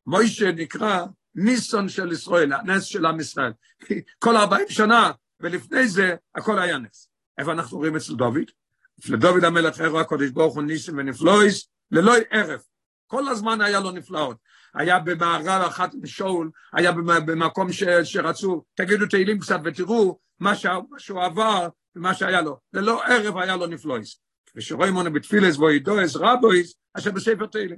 [0.06, 3.52] מוישה נקרא ניסון של ישראל, הנס של עם ישראל.
[4.24, 7.10] כל 40 שנה, ולפני זה הכל היה נס.
[7.38, 8.52] איפה אנחנו רואים אצל דוד?
[9.00, 12.60] אצל דוד המלך ערו הקודש ברוך הוא ניסים ונפלויס, ללא ערב.
[13.08, 14.38] כל הזמן היה לו נפלאות.
[14.76, 16.92] היה במערב אחת עם שאול, היה
[17.26, 20.54] במקום ש, שרצו, תגידו תהילים קצת ותראו מה,
[20.98, 22.60] שהוא עבר ומה שהיה לו.
[22.74, 24.20] ללא ערב היה לו נפלויס.
[24.56, 27.78] ושרואים מונה בתפילס ואידויס רבויס, אשר בספר תהילים.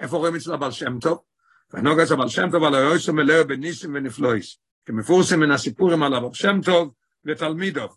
[0.00, 1.18] איפה רואים אצל הבעל שם טוב?
[1.70, 4.58] והנוגע זה הבעל שם טוב על היועץ המלא בניסים ונפלויס.
[4.86, 7.88] כמפורסם מן הסיפורים על הבעל שם טוב, ותלמידו.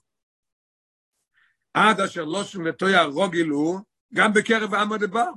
[1.73, 3.79] עד אשר לא שם וטויה רוגיל הוא,
[4.13, 5.29] גם בקרב העם הדבר.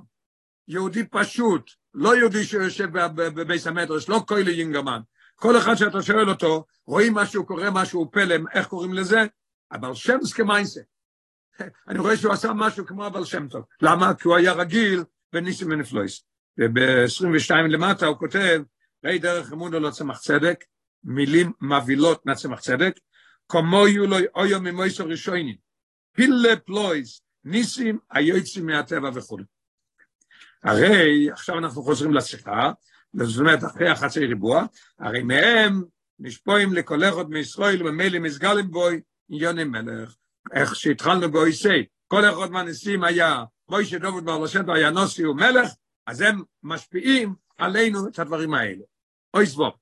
[0.69, 5.01] יהודי פשוט, לא יהודי שיושב בביס המדרש, לא קוילי יינגרמן.
[5.35, 9.25] כל אחד שאתה שואל אותו, רואים משהו, קורה משהו, פלם, איך קוראים לזה?
[9.73, 10.81] אבל שם סכמיינסה.
[11.89, 13.65] אני רואה שהוא עשה משהו כמו אבל שם טוב.
[13.83, 14.15] למה?
[14.15, 16.25] כי הוא היה רגיל בניסים ונפלויס.
[16.59, 18.63] וב-22 למטה הוא כותב,
[19.05, 20.65] ראי דרך אמונו לא צמח צדק,
[21.05, 22.99] מילים מבהילות מהצמח צדק,
[23.49, 25.57] כמו יהיו לו אויו ממויסו ראשונים,
[26.13, 29.39] פילה פלויס, ניסים היועצים מהטבע וכו'.
[30.65, 32.73] הרי, עכשיו אנחנו חוזרים לשיחה,
[33.15, 34.65] זאת אומרת, אחרי החצי ריבוע,
[34.99, 35.83] הרי מהם
[36.19, 36.73] נשפועים
[37.09, 40.15] אחד מישראל וממילא מסגלים בוי עניוני מלך.
[40.53, 45.71] איך שהתחלנו באויסי, כל אחד מהנשיאים היה, מוישה דוד בר לשם היה נוסי ומלך,
[46.07, 48.83] אז הם משפיעים עלינו את הדברים האלה.
[49.35, 49.73] אוי סבוב.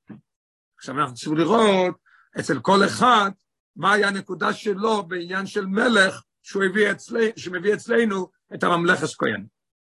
[0.78, 1.94] עכשיו אנחנו צריכים לראות
[2.40, 3.30] אצל כל אחד
[3.76, 9.46] מה היה הנקודה שלו בעניין של מלך שהוא הביא אצלי, שמביא אצלנו את הממלכת כהן.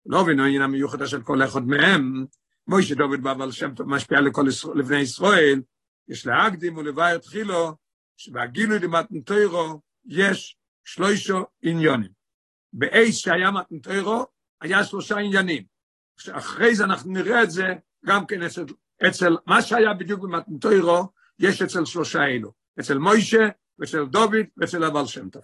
[0.07, 2.27] לא הבינו העניין המיוחדה של כל אחד מהם,
[2.67, 5.63] מוישה דוד בעל שם טוב משפיע לכל לבני ישראל,
[6.09, 7.77] יש להקדים ולבאר תחילו,
[8.17, 12.11] שבהגילוי למתנתוירו יש שלושה עניונים.
[12.73, 14.27] באייס שהיה מתנתוירו,
[14.61, 15.65] היה שלושה עניינים.
[16.33, 17.67] אחרי זה אנחנו נראה את זה
[18.07, 18.65] גם כן אצל,
[19.09, 21.09] אצל מה שהיה בדיוק במתנתוירו,
[21.39, 22.53] יש אצל שלושה אלו.
[22.81, 25.43] אצל מוישה, ואצל דוד, ואצל הבעל שם טוב.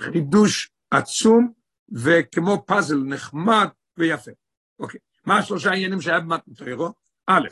[0.00, 1.52] חידוש עצום,
[1.92, 4.30] וכמו פאזל נחמד ויפה.
[4.78, 6.88] אוקיי, מה השלושה עניינים שהיה במתנתוירו?
[7.26, 7.48] א',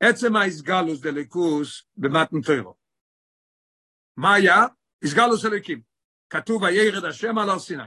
[0.00, 2.74] עצם האיסגלוס דליקוס במתנתוירו.
[4.16, 4.64] מה היה?
[5.02, 5.80] איסגלוס אליקים.
[6.30, 7.82] כתוב וירד השם על הר סיני.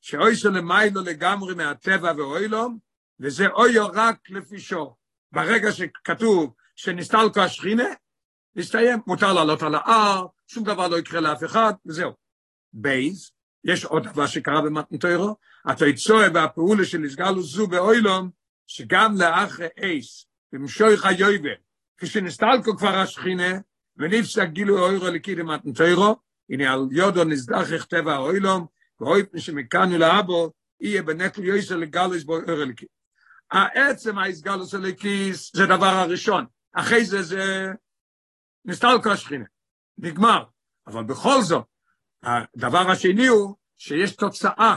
[0.00, 2.78] שאויסו למיילו לגמרי מהטבע ואוילום,
[3.20, 4.96] וזה אויו רק לפי שור.
[5.32, 7.88] ברגע שכתוב שנסתלקו השכינה,
[8.56, 12.12] נסתיים, מותר לעלות על ההר, שום דבר לא יקרה לאף אחד, וזהו.
[12.72, 13.30] בייז,
[13.66, 18.30] יש עוד דבר שקרה במתנתוירו, התויצואה והפעולה של הסגלו זו באוילום,
[18.66, 21.54] שגם לאחרי אייס, במשויך היובל,
[21.98, 23.58] כשנסתלקו כבר השכינה,
[23.96, 26.16] ונפסק גילו אוירו לקיד במתנתוירו,
[26.50, 28.66] הנה על יודו נזדחך טבע האוילום,
[29.00, 32.88] ואויפן שמכאנו לאבו, יהיה בנקל יויסר לגלוס בו אוירו לקיד.
[33.50, 37.72] העצם ההסגלוס הליקיס זה דבר הראשון, אחרי זה זה
[38.64, 39.44] נסתלקו השכינה,
[39.98, 40.44] נגמר.
[40.86, 41.64] אבל בכל זאת,
[42.22, 44.76] הדבר השני הוא שיש תוצאה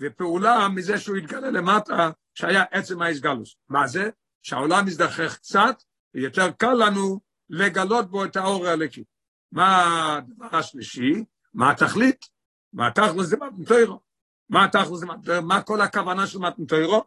[0.00, 3.56] ופעולה מזה שהוא התגלה למטה, שהיה עצם ההסגלוס.
[3.68, 4.10] מה זה?
[4.42, 5.82] שהעולם מזדחך קצת,
[6.14, 9.04] ויותר קל לנו לגלות בו את האור הלקי.
[9.52, 9.84] מה
[10.16, 11.24] הדבר השלישי?
[11.54, 12.24] מה התכלית?
[12.72, 14.00] מה התכלית זה מתנתוירו?
[14.48, 15.46] מה התכלית זה מתנתוירו?
[15.46, 17.04] מה כל הכוונה של מתנתוירו?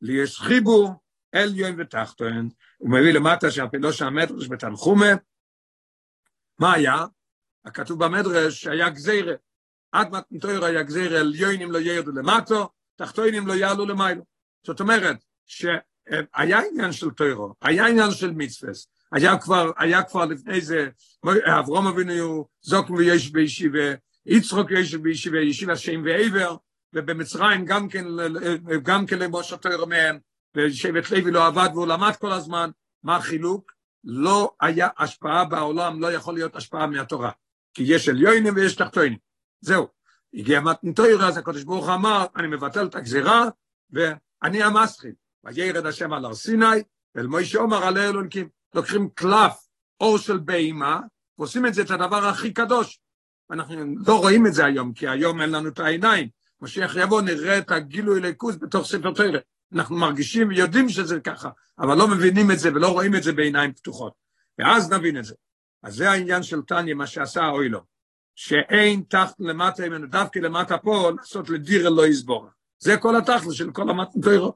[0.00, 0.94] ליש חיבור
[1.32, 2.48] עליון ותחתון.
[2.78, 5.12] הוא מביא למטה שהפילוש המדרש בתנחומה.
[6.58, 7.06] מה היה?
[7.64, 9.34] הכתוב במדרש שהיה גזירה.
[9.92, 14.22] עד מתנתוירו היה גזירה עליונים לא ירדו למטו, תחתונים לא יעלו למיילו.
[14.66, 20.60] זאת אומרת, שהיה עניין של תוירו, היה עניין של מצווס, היה כבר, היה כבר לפני
[20.60, 20.88] זה,
[21.58, 23.94] אברום אבינו זוק ויש בישיבה,
[24.26, 26.56] יצחוק יש בישיבה, ישיבה שם ועבר,
[26.94, 28.04] ובמצרים גם כן,
[28.82, 30.18] גם כן למשה תוירו מהם,
[30.56, 32.70] ושבט לוי לא עבד והוא למד כל הזמן,
[33.02, 33.72] מה החילוק?
[34.04, 37.30] לא היה השפעה בעולם, לא יכול להיות השפעה מהתורה.
[37.74, 39.16] כי יש עליונים ויש תחתונים.
[39.60, 39.88] זהו.
[40.34, 43.44] הגיע מתנתוירה, אז הקדוש ברוך אמר, אני מבטל את הגזירה,
[43.90, 45.12] ואני המסחיל.
[45.44, 46.82] וירד השם על הר סיני,
[47.14, 48.48] ואל מוישה אומר עלי אלונקים.
[48.74, 49.56] לוקחים קלף,
[50.00, 51.00] אור של בהימה,
[51.38, 53.00] ועושים את זה את הדבר הכי קדוש.
[53.50, 56.28] אנחנו לא רואים את זה היום, כי היום אין לנו את העיניים.
[56.60, 59.38] משיח יבוא, נראה את הגילוי ליכוז בתוך ספר תרא.
[59.72, 63.72] אנחנו מרגישים ויודעים שזה ככה, אבל לא מבינים את זה ולא רואים את זה בעיניים
[63.72, 64.12] פתוחות.
[64.58, 65.34] ואז נבין את זה.
[65.84, 67.80] אז זה העניין של טניה, מה שעשה האוילו.
[68.34, 72.48] שאין תחת למטה ממנו, דווקא למטה פה, לעשות לדירה לא יסבור.
[72.78, 74.54] זה כל התכלס של כל המתנתוירו.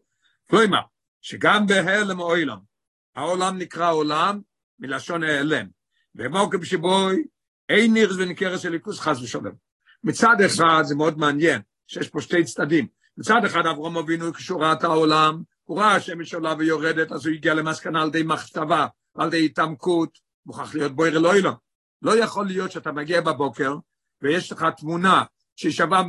[0.50, 0.80] כלומר,
[1.20, 2.58] שגם בהלם אוילם,
[3.16, 4.40] העולם נקרא עולם
[4.78, 5.66] מלשון ההלם.
[6.14, 7.24] ומוקם שבוי,
[7.68, 9.54] אין נירס וניכרס של ליכוס חס ושלום.
[10.04, 12.86] מצד אחד זה מאוד מעניין, שיש פה שתי צדדים.
[13.16, 17.34] מצד אחד אברום אבינו כשהוא ראה את העולם, הוא ראה השמש עולה ויורדת, אז הוא
[17.34, 21.54] הגיע למסקנה על די מחשבה, על די התעמקות, מוכרח להיות בויר אלוהילום.
[22.02, 23.76] לא יכול להיות שאתה מגיע בבוקר,
[24.22, 25.22] ויש לך תמונה
[25.56, 26.02] שהיא שווה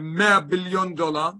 [0.00, 1.30] 100 ביליון דולר,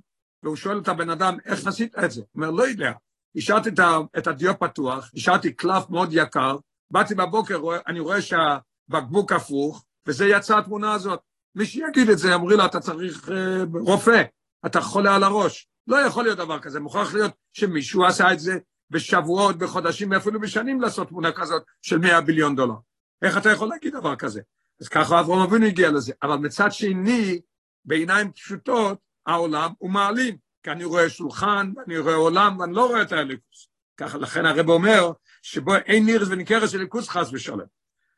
[0.42, 2.20] והוא שואל את הבן אדם, איך עשית את זה?
[2.20, 2.92] הוא אומר, לא יודע.
[3.36, 3.70] השארתי
[4.18, 6.56] את הדיו פתוח, השארתי קלף מאוד יקר,
[6.90, 11.20] באתי בבוקר, אני רואה שהבקבוק הפוך, וזה יצא התמונה הזאת.
[11.54, 13.32] מי שיגיד את זה, אמרי לו, אתה צריך uh,
[13.80, 14.22] רופא,
[14.66, 15.68] אתה חולה על הראש.
[15.86, 18.58] לא יכול להיות דבר כזה, מוכרח להיות שמישהו עשה את זה
[18.94, 22.74] בשבועות, בחודשים, ואפילו בשנים לעשות תמונה כזאת של 100 ביליון דולר.
[23.22, 24.40] איך אתה יכול להגיד דבר כזה?
[24.80, 26.12] אז ככה אברהם אבינו הגיע לזה.
[26.22, 27.40] אבל מצד שני,
[27.84, 30.36] בעיניים פשוטות, העולם הוא מעלים.
[30.62, 33.68] כי אני רואה שולחן, ואני רואה עולם, ואני לא רואה את האליקוס.
[33.96, 37.66] ככה, לכן הרב אומר, שבו אין נירס וניכרס אליקוס חס ושלם.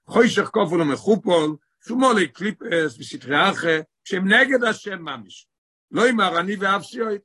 [0.06, 1.56] חוישך כופל ומחופול,
[1.88, 5.48] שומולי קליפס וסטרי אחרי, שהם נגד השם ממש.
[5.90, 7.18] לא אמר אני ואף סיוי.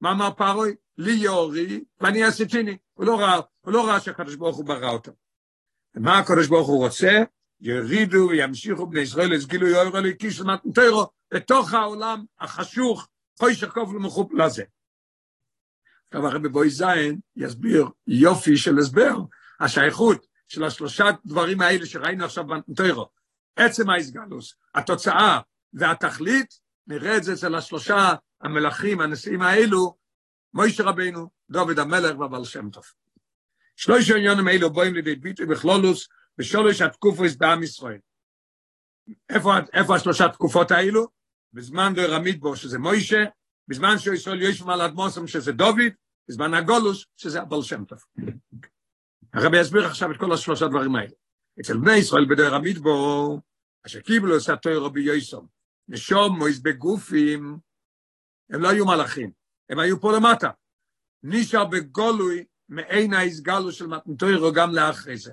[0.00, 0.74] מה אמר פרוי?
[0.98, 2.76] לי יורי, ואני עשיתיני.
[2.94, 5.12] הוא לא ראה, הוא לא ראה שהקדוש ברוך הוא ברא אותו.
[5.94, 7.22] ומה הקדוש ברוך הוא רוצה?
[7.60, 14.42] ירידו וימשיכו בני ישראל לסגילו יאור אליקי של מתנתרו, לתוך העולם החשוך, חוישך כופל ומחופול
[14.42, 14.64] הזה.
[16.06, 19.16] עכשיו הרבי בוי זין יסביר יופי של הסבר,
[19.60, 23.08] השייכות של השלושה דברים האלה שראינו עכשיו בנטוירו,
[23.56, 25.40] עצם ההסגלוס, התוצאה
[25.72, 29.96] והתכלית, נראה את זה אצל השלושה המלכים, הנשיאים האלו,
[30.54, 32.84] מוישה רבינו, דוד המלך ובעל שם טוב.
[33.76, 37.98] שלוש העניונים האלו בואים לידי ביטוי בכלולוס, בשלוש התקופות בעם ישראל.
[39.28, 41.08] איפה, איפה השלושה תקופות האלו?
[41.52, 43.24] בזמן דרמית בו, שזה מוישה,
[43.68, 45.92] בזמן שישראל יושב על אדמוסם, שזה דוד,
[46.28, 47.98] בזמן הגולוס, שזה הבעל שם טוב.
[49.32, 51.12] הרבי יסביר עכשיו את כל השלושה דברים האלה.
[51.60, 53.40] אצל בני ישראל בדרך המדבור,
[53.86, 55.46] אשר קיבלו את התוירו ביוסום,
[55.88, 57.58] נשום מויס בגופים,
[58.50, 59.30] הם לא היו מלאכים,
[59.70, 60.50] הם היו פה למטה.
[61.22, 65.32] נשאר בגולוי מעין ההסגלו של מתנתוירו גם לאחרי זה.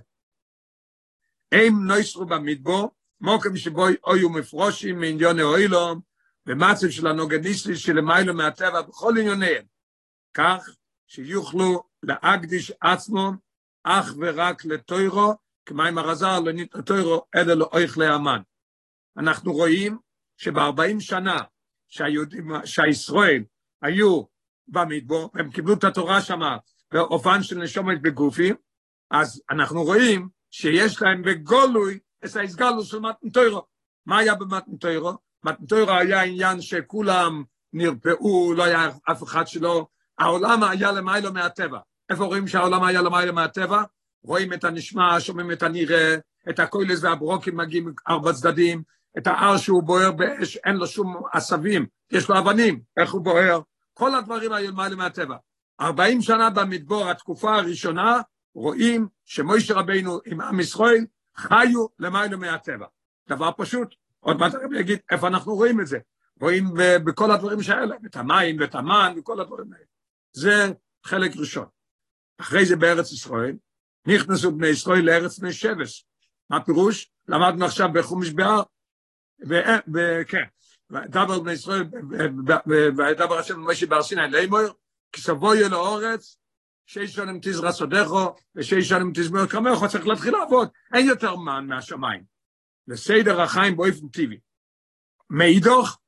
[1.52, 6.02] הם נויסרו במדבור, מוקם שבו היו מפרושים מעניון האוילום,
[6.46, 9.66] במצב של הנוגניסטי שלמיילו מהטבע בכל עניוניהם,
[10.34, 10.70] כך
[11.08, 13.36] שיוכלו להקדיש עצמם
[13.84, 15.34] אך ורק לטוירו,
[15.66, 18.42] כמים הרזר לא ניתן טוירו, אלא לאויך לאמן.
[19.18, 19.98] אנחנו רואים
[20.38, 21.38] שב-40 שנה
[21.94, 23.44] שהיהודים, שהישראל
[23.82, 24.24] היו
[24.68, 26.40] במדבור, הם קיבלו את התורה שם
[26.92, 28.56] באופן של נשומת בגופים,
[29.12, 33.66] אז אנחנו רואים שיש להם בגולוי את ההסגלות של מתנתוירו.
[34.06, 35.14] מה היה במתנתוירו?
[35.46, 39.88] מתנתוירו היה עניין שכולם נרפאו, לא היה אף אחד שלא,
[40.20, 41.80] העולם היה למיילו מהטבע.
[42.10, 43.84] איפה רואים שהעולם היה למיילו מהטבע?
[44.24, 46.16] רואים את הנשמע, שומעים את הנראה,
[46.50, 48.84] את הקוילס והברוקים מגיעים ארבע צדדים,
[49.18, 53.62] את ההר שהוא בוער באש, אין לו שום עשבים, יש לו אבנים, איך הוא בוער,
[53.94, 55.36] כל הדברים למעלה מהטבע.
[55.82, 58.22] ארבעים שנה במדבור, התקופה הראשונה,
[58.56, 62.86] רואים שמוישה רבינו עם עם ישראל חיו למעלה מהטבע.
[63.30, 65.98] דבר פשוט, עוד מעט הרבי יגיד איפה אנחנו רואים את זה.
[66.42, 66.74] רואים
[67.06, 69.86] בכל הדברים שהאלה, את המים ואת המן וכל הדברים האלה.
[70.34, 70.72] זה
[71.06, 71.66] חלק ראשון.
[72.38, 73.56] אחרי זה בארץ ישראל,
[74.08, 76.06] נכנסו בני ישראל לארץ בני שבש.
[76.50, 77.12] מה הפירוש?
[77.28, 78.64] למדנו עכשיו בחומש בהר,
[79.94, 80.44] וכן,
[80.92, 81.84] דבר בני ישראל,
[82.98, 84.60] ודבר השם משה בר סיני לאמור,
[85.12, 86.38] כי סבוי אל האורץ,
[86.86, 92.24] שש שנים תזרע סודךו, ושש שנים תזמור כמוך, צריך להתחיל לעבוד, אין יותר מן מהשמיים.
[92.88, 94.40] לסדר החיים באופן טבעי.
[95.30, 96.00] מאידוך,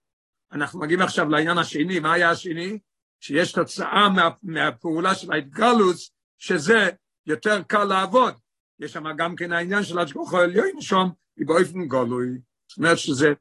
[0.52, 2.80] אנחנו מגיעים עכשיו לעניין השני, מה היה השני?
[3.20, 6.90] שיש תוצאה מה, מהפעולה של ההתגלוץ, שזה
[7.26, 8.34] יותר קל לעבוד.
[8.80, 12.28] יש שם גם כן העניין של השגוחו עליון שם, היא באופן גלוי.
[12.78, 13.34] אומרת שזה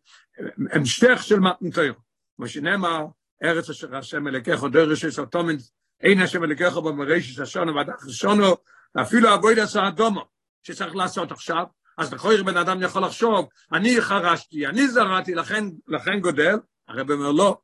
[0.71, 1.93] המשך של מתנתר.
[2.37, 3.07] כמו שנאמר,
[3.45, 5.57] ארץ אשר השם אלוקיך דרש יש אטומן,
[6.01, 8.57] אין השם אלוקיך במרשת השונו ועדך שונו,
[8.95, 10.25] ואפילו אבויד עשה אדומו,
[10.63, 11.65] שצריך לעשות עכשיו,
[11.99, 16.55] אז לכוי בן אדם יכול לחשוב, אני חרשתי, אני זרעתי, לכן, לכן גודל,
[16.89, 17.59] הרב אומר לא,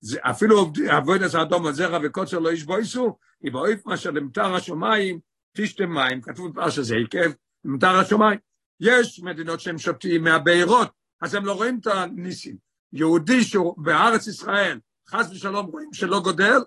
[0.00, 5.20] זה אפילו אבויד עשה אדומו, זרע וקוצר לא ישבויסו, יבואיף מה שלמטר השמיים,
[5.56, 7.32] תשתם מים, כתוב בפרשה זה עקב,
[7.64, 8.38] למטר השמיים.
[8.80, 12.56] יש מדינות שהם שותים מהבארות, אז הם לא רואים את הניסים.
[12.92, 16.58] יהודי שהוא בארץ ישראל, חס ושלום רואים שלא גודל,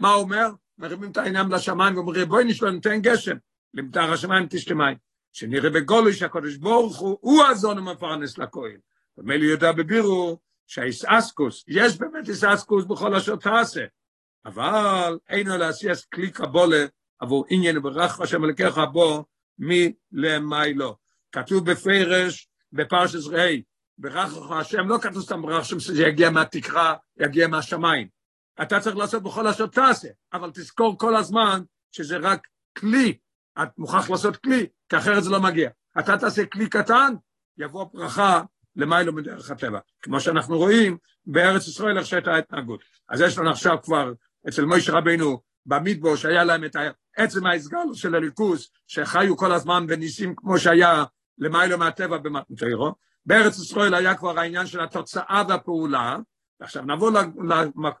[0.00, 0.48] מה הוא אומר?
[0.78, 3.36] מרימים את העיניים לשמיים ואומרים, בואי נשלו, ניתן גשם,
[3.74, 4.96] למטר השמיים תשתה מים.
[5.32, 8.78] שנראה בגולוי שהקדוש ברוך הוא, הוא הזון המפרנס לכהן.
[9.18, 13.84] ומילא יודע בבירו שהאיסאסקוס, יש באמת איסאסקוס בכל אשר תעשה,
[14.44, 16.86] אבל לו לעשיית כלי קבולה
[17.18, 19.24] עבור עניין ברך השם אלוקיך בו
[19.58, 20.96] מלמיילו.
[21.32, 23.62] כתוב בפרש, בפרשת ראי,
[23.98, 28.08] ברך השם, לא כתוב סתם ברך השם שזה יגיע מהתקרה, יגיע מהשמיים.
[28.62, 33.18] אתה צריך לעשות בכל אשר תעשה, אבל תזכור כל הזמן שזה רק כלי,
[33.62, 35.70] את מוכרח לעשות כלי, כי אחרת זה לא מגיע.
[35.98, 37.14] אתה תעשה כלי קטן,
[37.58, 38.42] יבוא ברכה
[38.76, 39.78] למיילו מדרך הטבע.
[40.02, 42.80] כמו שאנחנו רואים בארץ ישראל איך שהייתה ההתנהגות.
[43.08, 44.12] אז יש לנו עכשיו כבר
[44.48, 46.76] אצל מוישה רבינו במדבור שהיה להם את
[47.16, 51.04] עצם ההסגל של הליכוס, שחיו כל הזמן בניסים כמו שהיה
[51.38, 52.94] למיילו מהטבע במתנתרו.
[53.26, 56.16] בארץ ישראל היה כבר העניין של התוצאה והפעולה,
[56.60, 57.12] ועכשיו נבוא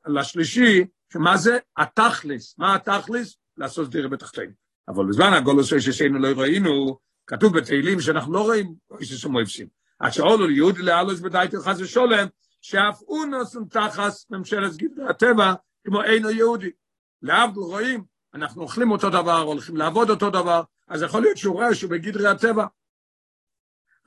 [0.06, 1.58] לשלישי, שמה זה?
[1.76, 2.54] התכלס.
[2.58, 3.36] מה התכלס?
[3.56, 4.52] לעשות דירה בתחתינו.
[4.88, 9.66] אבל בזמן הגולוס ששיינו לא ראינו, כתוב בתהילים שאנחנו לא רואים איזה סמויפסים.
[9.98, 12.26] עד שאולו ליהודי לאלוס בדייטו חס ושולם,
[12.60, 15.54] שאף הוא נוסן תחס ממשלת גדרי הטבע,
[15.86, 16.70] כמו אינו יהודי.
[17.22, 18.04] להבדל רואים,
[18.34, 22.28] אנחנו אוכלים אותו דבר, הולכים לעבוד אותו דבר, אז יכול להיות שהוא רואה שהוא בגדרי
[22.28, 22.66] הטבע.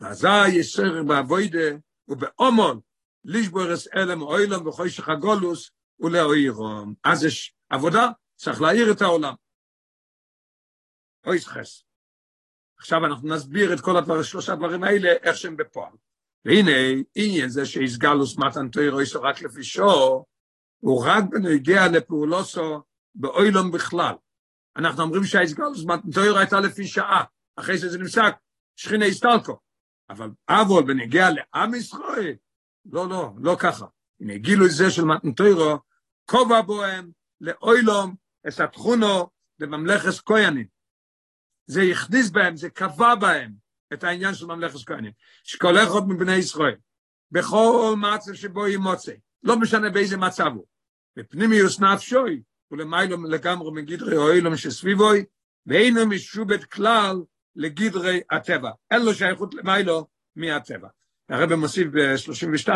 [0.02, 1.78] ואזי יסר באבוידה
[2.08, 2.80] ובאומון,
[3.24, 6.94] לישבורס אלם אוילום וחוישך הגולוס ולאוירום.
[7.04, 9.34] אז יש עבודה, צריך להעיר את העולם.
[11.26, 11.84] אוי סחס.
[12.78, 15.92] עכשיו אנחנו נסביר את כל הדבר, שלושה דברים האלה, איך שהם בפועל.
[16.46, 16.72] והנה,
[17.16, 20.26] עניין זה שיסגלוס מתן תוירו איסו רק לפי שור,
[20.78, 22.82] הוא רק בנגיע לפעולוסו
[23.16, 24.16] באוילום בכלל.
[24.78, 27.24] אנחנו אומרים שהאיסגלוס מתן תוירו הייתה לפי שעה,
[27.56, 28.34] אחרי שזה נמסק,
[28.76, 29.60] שכינה הסתלקו.
[30.10, 32.36] אבל אבול בנגיע לעם ישראל,
[32.86, 33.86] לא, לא, לא ככה.
[34.20, 35.80] הנה, גילוי זה של מתן תוירו,
[36.26, 38.16] כובע בוהם, לאוילום,
[38.48, 40.68] אסתחונו, לממלכס כהנים.
[41.68, 43.54] זה הכניס בהם, זה קבע בהם
[43.94, 45.12] את העניין של ממלכת כהנים.
[45.44, 46.76] שכל אחד מבני ישראל,
[47.32, 49.14] בכל מצב שבו ימוצא,
[49.44, 50.66] לא משנה באיזה מצב הוא,
[51.16, 52.42] בפנימיוס נפשוי,
[52.72, 55.26] ולמיילו לגמרי מגדרי אוילום שסביבוי,
[55.66, 57.16] ואינו משובד כלל
[57.56, 58.72] לגדרי הטבע.
[58.92, 60.88] אין לו שייכות למיילו מהטבע.
[61.30, 62.70] הרב מוסיף ב-32,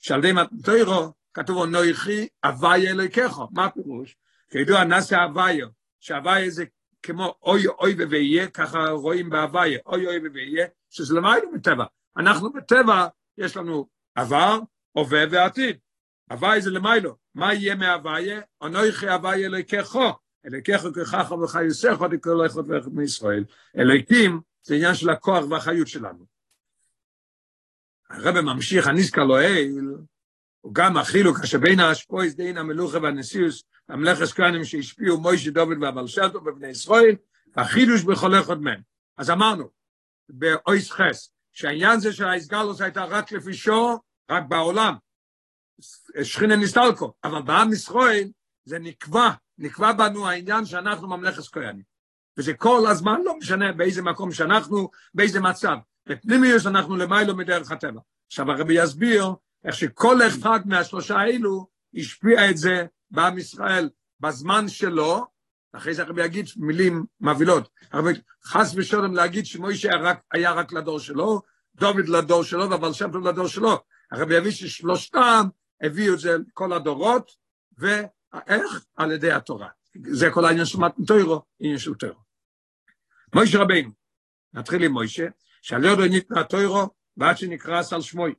[0.00, 3.38] שעל די מתוירו, כתוב נויכי הוויה אלוהיכך.
[3.50, 4.16] מה הפירוש?
[4.50, 5.66] כידוע נעשה הוויה,
[6.00, 6.64] שהוויה זה
[7.02, 11.84] כמו אוי אוי ויהיה, ככה רואים בהוויה, אוי אוי ויהיה, שזה למעלה בטבע.
[12.16, 13.06] אנחנו בטבע,
[13.38, 14.58] יש לנו עבר,
[14.92, 15.78] הווה ועתיד.
[16.30, 17.16] הוויה זה למיילו.
[17.34, 18.40] מה יהיה מהוויה?
[18.62, 20.12] אנוכי הוויה אלוהיכךו.
[20.46, 23.44] אלוהיכךו ככך וחיוסך עוד כל אחד ואחד מישראל.
[23.78, 26.26] אלוהיקים זה עניין של הכוח והחיות שלנו.
[28.10, 29.70] הרב ממשיך, הניסקה לא אל,
[30.60, 36.40] הוא גם החילוק שבין האשפויס דין המלוכה והנשיאוס המלכס כהנים שהשפיעו מוישה דוד והבל שלטו
[36.40, 37.16] בבני ישראל,
[37.56, 38.80] החידוש בכל אחד מהם.
[39.16, 39.70] אז אמרנו,
[40.28, 43.98] באויס חס, שהעניין זה שהאיסגלוס הייתה רק לפי שור,
[44.30, 44.94] רק בעולם,
[46.22, 48.28] שכינה נסתלקו, אבל בעם ישראל
[48.64, 51.82] זה נקבע, נקבע בנו העניין שאנחנו ממלכס כהנים.
[52.38, 55.76] וזה כל הזמן לא משנה באיזה מקום שאנחנו, באיזה מצב.
[56.08, 58.00] בפנימיוס אנחנו למיילו מדרך הטבע.
[58.26, 59.26] עכשיו הרבי יסביר
[59.64, 63.90] איך שכל אחד מהשלושה האלו השפיע את זה בעם ישראל
[64.20, 65.26] בזמן שלו,
[65.72, 68.12] אחרי זה הרבי יגיד מילים מבהילות, הרבי
[68.44, 71.42] חס ושלום להגיד שמוישה היה רק, היה רק לדור שלו,
[71.74, 73.78] דוד לדור שלו, אבל שם טוב לדור שלו.
[74.12, 75.46] הרבי יביא ששלושתם
[75.82, 77.30] הביאו את זה לכל הדורות,
[78.34, 78.84] ואיך?
[78.96, 79.68] על ידי התורה.
[80.06, 82.20] זה כל העניין של מתנתוירו, עניין של תוירו.
[83.34, 83.90] מוישה רבינו,
[84.52, 85.26] נתחיל עם מוישה,
[85.62, 88.34] שעל ידו ניתנה תוירו, ועד שנקרא על שמוי.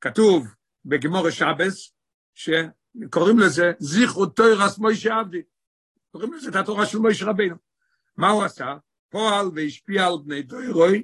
[0.00, 0.46] כתוב
[0.84, 1.92] בגמור שבס,
[2.34, 5.42] שקוראים לזה זיכרו תוירס מוישה עבדי.
[6.10, 7.56] קוראים לזה את התורה של מוישה רבינו.
[8.16, 8.76] מה הוא עשה?
[9.08, 11.02] פועל והשפיע על בני דוירוי.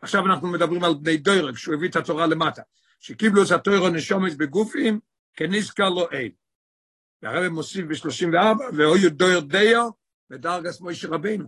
[0.00, 2.62] עכשיו אנחנו מדברים על בני דוירוי, כשהוא הביא את התורה למטה.
[3.00, 5.00] שקיבלו את התוירו נשומץ בגופים,
[5.34, 6.32] כניסקר לו אין.
[7.22, 9.88] והרב מוסיף ב-34, ואויו דויר דיו,
[10.30, 11.44] ודרגס מוישה רבינו.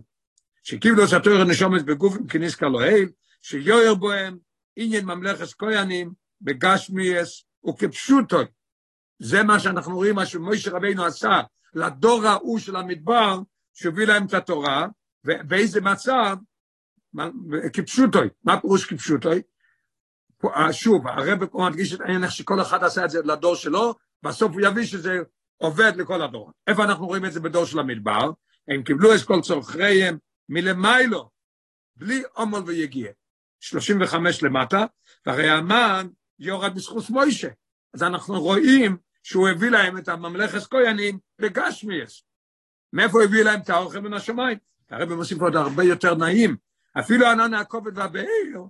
[0.63, 3.09] שקיבלו את התוירו נשומץ בגופים, כניסקר לו אין,
[3.41, 4.37] שיוער בוהם
[4.75, 8.45] עניין ממלכת כהנים, בגשמיאס וכפשוטוי.
[9.19, 11.41] זה מה שאנחנו רואים, מה שמוישה רבינו עשה
[11.73, 13.39] לדור ההוא של המדבר,
[13.73, 14.87] שהביא להם את התורה,
[15.25, 16.37] ובאיזה מצב,
[17.73, 18.27] כפשוטוי.
[18.43, 19.41] מה פירוש כפשוטוי?
[20.71, 24.61] שוב, הרב מדגיש את העניין איך שכל אחד עשה את זה לדור שלו, בסוף הוא
[24.61, 25.19] יביא שזה
[25.63, 26.51] עובד לכל הדור.
[26.67, 28.31] איפה אנחנו רואים את זה בדור של המדבר?
[28.67, 30.17] הם קיבלו את כל צורכיהם
[30.49, 31.29] מלמיילו,
[31.95, 33.11] בלי עומל ויגיע.
[33.59, 34.85] 35 למטה,
[35.25, 36.07] והרי המן
[36.39, 37.47] יורד בזכות מוישה.
[37.93, 42.23] אז אנחנו רואים שהוא הביא להם את הממלכת כהנים בגשמיאס.
[42.93, 44.57] מאיפה הביא להם את האוכל מן השמיים?
[44.89, 46.55] הרב מוסיף עוד הרבה יותר נעים.
[46.99, 48.65] אפילו ענן הכובד והבאר,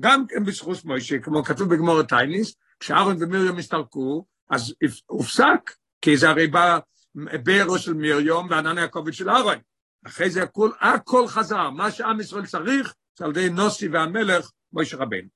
[0.00, 4.74] גם כן בזכות מוישה, כמו כתוב בגמור טייניס, כשאהרון ומרים הסתלקו, אז
[5.06, 5.70] הופסק,
[6.02, 6.78] כי זה הרי בא
[7.14, 9.58] בארו של מרים וענן הכובד של אהרון.
[10.06, 14.96] אחרי זה הכל, הכל חזר, מה שעם ישראל צריך, זה על ידי נוסי והמלך מוישה
[14.96, 15.28] רבנו.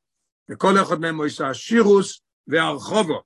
[0.51, 3.23] וכל אחד מהם מוישה שירוס והרחובו.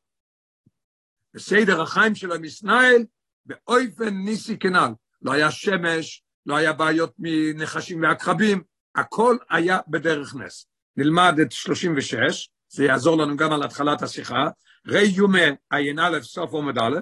[1.35, 3.05] בסדר החיים של המסנאל,
[3.47, 4.93] באופן ניסי כנ"ל.
[5.23, 8.63] לא היה שמש, לא היה בעיות מנחשים ועקרבים,
[8.95, 10.67] הכל היה בדרך נס.
[10.97, 14.49] נלמד את 36, זה יעזור לנו גם על התחלת השיחה,
[14.87, 15.39] רי יומה
[15.71, 16.99] עין א' סוף עומד א',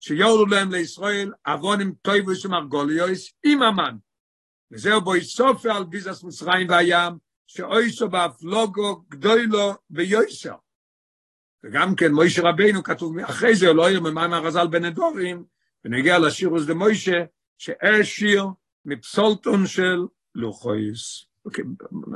[0.00, 3.96] שיורדו להם לישראל אבונים טויבוס ומרגוליוס עם המן.
[4.72, 7.12] וזהו בו יסופר על ביזס מצרים והים,
[7.46, 10.54] שאויסו באפלוגו גדולו ויויסר.
[11.64, 15.44] וגם כן מוישה רבינו כתוב אחרי זה לא יהיה ממה מהרזל בין הדורים
[15.84, 17.24] ונגיע לשירוס דה מוישה
[18.02, 18.44] שיר
[18.84, 21.64] מפסולטון של לוחויס אוקיי,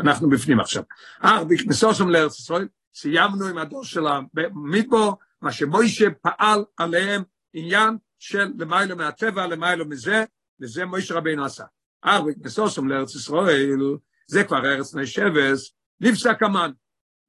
[0.01, 0.83] אנחנו בפנים עכשיו.
[1.21, 7.23] אך בכניסוסם לארץ ישראל, סיימנו עם הדור של המדבור, מה שמוישה פעל עליהם
[7.53, 10.25] עניין של למיילו מהטבע, למיילו מזה,
[10.61, 11.65] וזה מוישה רבינו עשה.
[12.03, 13.79] אך בכניסוסם לארץ ישראל,
[14.27, 16.71] זה כבר ארץ בני שבס, נפסק המן.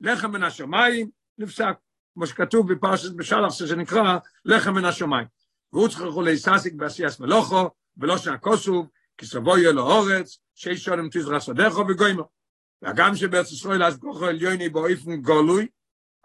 [0.02, 1.74] לחם מן השמיים, נפסק.
[2.14, 5.28] כמו שכתוב בפרשת בשלח, שנקרא לחם מן השמיים.
[5.74, 11.40] והוא צריך להיססיק בעשייס מלוכו, ולא שהכוסוב, כי סבו יהיה לו אורץ, שיש שולם תזרע
[11.40, 12.30] סדך וגוימו.
[12.84, 15.68] וגם שבארץ ישראל אז כוחו עליוני באופן גולוי,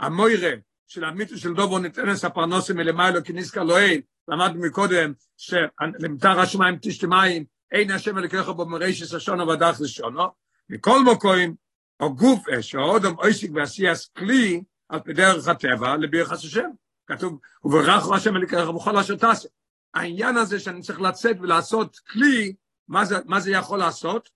[0.01, 0.53] המוירה
[0.89, 7.91] של המיתו של דובו ניתנס הפרנוסים מלמיילו כניסקה לואל, למדנו מקודם, שלמתר השמיים תשתמיים, אין
[7.91, 10.27] השם אלוקיך בו מרישס השונו ודח לשונו,
[10.69, 11.55] מכל מוקוים,
[12.01, 16.69] או גוף אש, או אודם אויסיק ועשייס כלי, על פי דרך הטבע, לביחס השם.
[17.07, 19.49] כתוב, וברכו השם אלוקיך בכל אשר תעשה.
[19.95, 22.55] העניין הזה שאני צריך לצאת ולעשות כלי,
[22.89, 24.29] מה זה, מה זה יכול לעשות?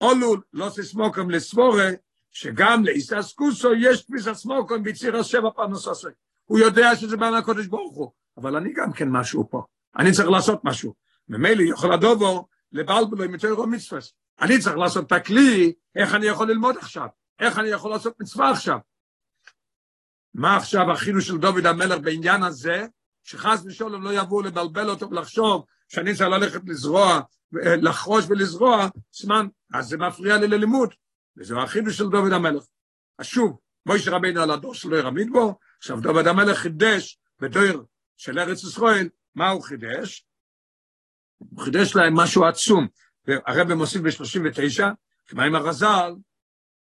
[0.00, 1.88] אולו לא תסמוקם לסבורה,
[2.30, 6.08] שגם לאיסס קוסו יש תפיסת סמוקם בציר השבע פרנס עושה.
[6.44, 9.62] הוא יודע שזה בא מהקודש ברוך הוא, אבל אני גם כן משהו פה.
[9.98, 10.94] אני צריך לעשות משהו.
[11.28, 14.00] ממילא יכול הדובו לבלבלו עם יותר מצווה.
[14.40, 17.06] אני צריך לעשות את הכלי, איך אני יכול ללמוד עכשיו?
[17.40, 18.78] איך אני יכול לעשות מצווה עכשיו?
[20.34, 22.86] מה עכשיו החידוש של דוד המלך בעניין הזה?
[23.22, 27.20] שחס ושלום לא יבואו לבלבל אותו ולחשוב שאני צריך ללכת לזרוע,
[27.82, 30.94] לחרוש ולזרוע, סימן, אז זה מפריע לי ללימוד.
[31.38, 32.64] וזהו החידוש של דוד המלך.
[33.18, 37.84] אז שוב, מוישה רבינו על הדור שלו ירמיד בו, עכשיו דוד המלך חידש בדור
[38.16, 40.26] של ארץ ישראל, מה הוא חידש?
[41.38, 42.86] הוא חידש להם משהו עצום,
[43.26, 44.84] והרבא מוסיף ב-39,
[45.26, 46.14] כמה עם הרז"ל,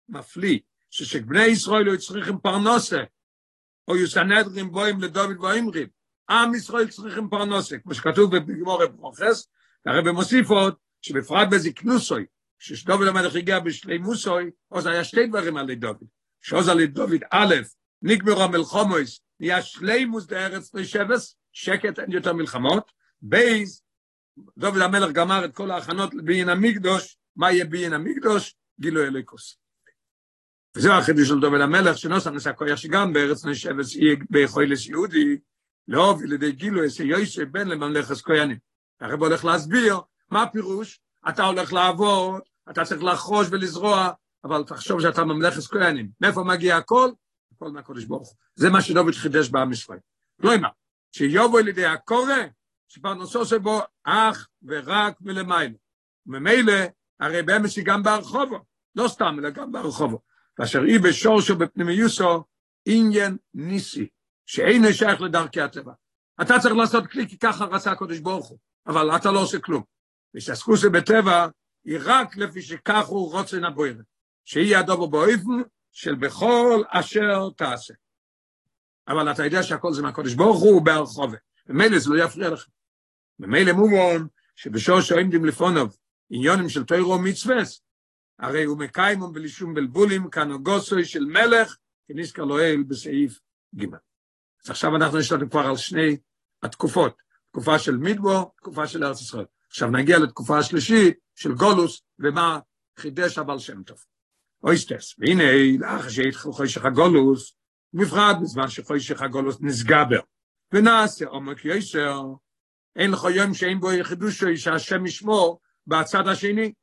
[0.10, 3.04] מפליא, ששבני ישראל היו צריכים פרנוסה,
[3.88, 5.88] או יוסנדרים בוים לדוד ואימרים,
[6.30, 9.48] עם ישראל צריכים פרנוסה, כמו שכתוב בגמור פרוחס,
[9.86, 12.26] והרבא מוסיף עוד, שבפרט בזקנוסוי,
[12.66, 16.04] שדוד המלך הגיע בשלימוסוי, אז היה שתי דברים על דוד,
[16.42, 17.56] שעוז על דוד, א',
[18.02, 22.92] נגמרו המלחומויס, נהיה שלימוס דארץ לשבס, שקט אין יותר מלחמות,
[23.22, 23.82] בייז,
[24.58, 28.56] דוד המלך גמר את כל ההכנות לביין המקדוש, מה יהיה ביין המקדוש?
[28.80, 29.58] גילוי אליקוס.
[30.78, 35.38] וזהו החידוש של דוד המלך, שנוסף נשא כוח שגם בארץ נשבס יהיה ביכולס יהודי,
[35.88, 38.58] להוביל לידי גילוי עשה יוישה בן לממלכת כהנים.
[39.02, 40.00] הרב הולך להסביר
[40.30, 41.00] מה הפירוש,
[41.30, 44.12] אתה הולך לעבוד, אתה צריך לחרוש ולזרוע,
[44.44, 46.10] אבל תחשוב שאתה ממלכת כהנים.
[46.22, 47.10] מאיפה מגיע הכל?
[47.56, 48.36] הכל מהקודש ברוך הוא.
[48.56, 50.00] זה מה שדוד חידש בעם ישראל.
[50.40, 50.70] לא אמר,
[51.12, 52.36] שיובו לידי הקורא,
[52.88, 55.78] שפרנסו שבו אך ורק מלמיילו.
[56.28, 56.74] וממילא,
[57.20, 58.60] הרי באמס היא גם ברחובו,
[58.96, 60.20] לא סתם, אלא גם ברחובו.
[60.60, 62.44] ואשר אי בשורשו בפנימיוסו,
[62.86, 64.08] עניין ניסי,
[64.46, 65.94] שאין שייך לדרכי הטבע.
[66.42, 68.58] אתה צריך לעשות כלי, כי ככה רצה הקודש ברוך הוא,
[68.88, 69.84] אבל אתה לא עושה כלום.
[70.36, 71.48] ושעסקוסי בטבע,
[71.86, 74.02] היא רק לפי שכך הוא רוצה נבויר,
[74.46, 75.62] שהיא הדובו באויפן
[75.92, 77.94] של בכל אשר תעשה.
[79.08, 82.68] אבל אתה יודע שהכל זה מהקודש ברוך הוא ברחובה, ומילא זה לא יפריע לך.
[83.40, 84.26] ומילא מובן
[84.56, 85.88] שבשור שעומדים לפוניו
[86.30, 87.82] עניונים של תוירו מצווס,
[88.40, 91.78] הרי הוא מקיימום בלי שום בלבולים כנוגוסוי של מלך,
[92.08, 93.40] כנזכר לו אל בסעיף
[93.76, 93.86] ג'.
[94.64, 96.18] אז עכשיו אנחנו יש לנו כבר על שני
[96.64, 97.22] התקופות,
[97.52, 99.46] תקופה של מדבור, תקופה של ארץ ישראל.
[99.68, 102.60] עכשיו נגיע לתקופה השלישית של גולוס, ומה
[103.00, 103.98] חידש הבעל שם טוב.
[104.64, 105.44] אויסטס, והנה,
[105.80, 107.56] לאחר שהתחיל חוישך הגולוס,
[107.94, 110.20] בפרט בזמן שחוישך הגולוס נסגבר,
[110.74, 112.22] ונעשה עומק יסר,
[112.96, 116.74] אין לך יום שאין בו יחידושו שהשם ישמור בצד השני.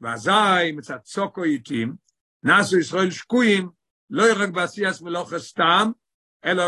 [0.00, 1.96] ואזי מצד צוקו איתים,
[2.42, 3.70] נעשו ישראל שקויים,
[4.10, 5.90] לא רק בעשייס מלוכה סתם,
[6.44, 6.64] אלא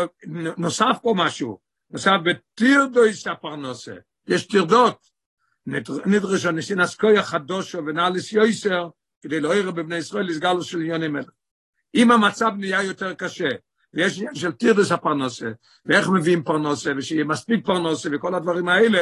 [0.57, 1.59] נוסף פה משהו,
[1.89, 3.95] נוסף בטירדויס הפרנוסה,
[4.27, 5.09] יש טירדות,
[6.05, 8.89] נדרש הניסינס כוי החדושו ונעליס יויסר,
[9.21, 11.29] כדי לא יראה בבני ישראל לסגלו של ענייני מלך.
[11.95, 13.49] אם המצב נהיה יותר קשה,
[13.93, 15.51] ויש עניין של טירדוס הפרנוסה,
[15.85, 18.99] ואיך מביאים פרנוסה, ושיהיה מספיק פרנוסה וכל הדברים האלה,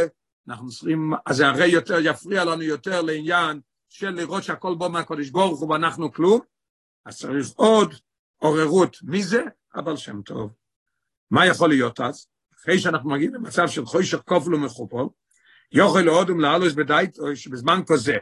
[0.48, 3.60] אנחנו צריכים, אז זה הרי יותר, יפריע לנו יותר לעניין
[3.90, 6.40] של לראות שהכל בא מהקודש ברוך הוא ואנחנו כלום,
[7.06, 7.94] אז צריך עוד
[8.38, 8.98] עוררות.
[9.04, 9.44] מי זה?
[9.76, 10.54] אבל שם טוב.
[11.32, 12.28] מה יכול להיות אז?
[12.56, 15.10] אחרי שאנחנו מגיעים למצב של חוישך כופלו מחופו,
[15.72, 18.16] יוכל להודום לאלוס בדייטו שבזמן כזה,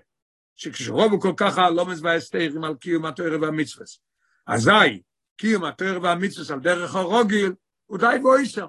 [0.56, 3.86] שכשרוב הוא כל כך מזווה אסתרים על קיום התואר והמצווה.
[4.48, 5.02] אזי,
[5.38, 7.54] קיום התואר והמצווה על דרך הרוגיל,
[7.86, 8.68] הוא די בויסר.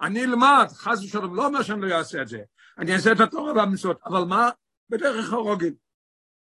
[0.00, 2.38] אני אלמד, חס ושלום, לא אומר שאני לא אעשה את זה.
[2.78, 4.50] אני אעשה את התורה והמצוות, אבל מה?
[4.90, 5.74] בדרך הרוגיל.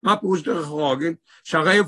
[0.03, 1.13] מה פירוש דרך הרוגיל?
[1.43, 1.79] שהרי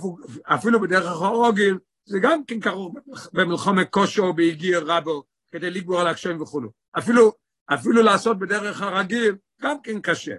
[0.44, 2.96] אפילו בדרך הרוגיל, זה גם כן כרוך
[3.34, 6.70] במלחמת כושו בהגיע רבו, כדי לגבור על הקשיים וכולו.
[6.98, 7.32] אפילו,
[7.74, 10.36] אפילו לעשות בדרך הרגיל, גם כן קשה.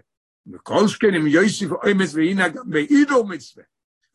[0.53, 3.65] וכל שכן אם יוסיף אומץ והנה גם בעידו מצווה.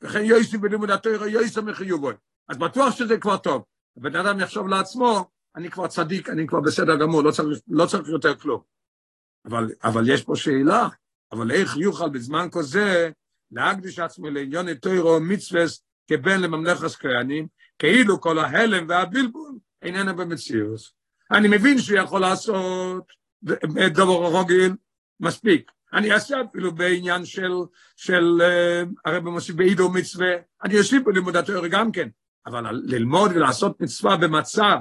[0.02, 2.14] וכן יויסי בלימוד התוירו יויסי מחיובוי.
[2.50, 3.64] אז בטוח שזה כבר טוב.
[3.98, 8.10] הבן אדם יחשוב לעצמו, אני כבר צדיק, אני כבר בסדר גמור, לא צריך, לא צריך
[8.10, 8.62] יותר כלום.
[9.46, 10.88] אבל, אבל יש פה שאלה,
[11.32, 13.12] אבל איך יוכל בזמן כזה
[13.52, 15.64] להקדיש עצמו לעניון תוירו מצווה
[16.08, 17.48] כבן לממלכת כהנים,
[17.80, 20.80] כאילו כל ההלם והבלבול איננה במציאות.
[21.32, 23.04] אני מבין שהוא יכול לעשות
[23.94, 24.76] דבר רגיל,
[25.20, 25.72] מספיק.
[25.94, 27.52] אני אעשה אפילו בעניין של,
[27.96, 30.32] של uh, הרב מוסיף בעידו מצווה,
[30.64, 32.10] אני אוסיף בלימוד התיאוריה גם כן,
[32.46, 34.78] אבל ללמוד ולעשות מצווה במצב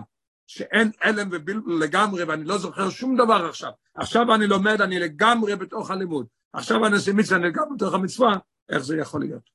[0.46, 3.70] שאין הלם ובלבל לגמרי, ואני לא זוכר שום דבר עכשיו.
[3.94, 6.26] עכשיו אני לומד, אני לגמרי בתוך הלימוד.
[6.52, 8.36] עכשיו אני עושה מצווה, אני לגמרי בתוך המצווה,
[8.68, 9.50] איך זה יכול להיות?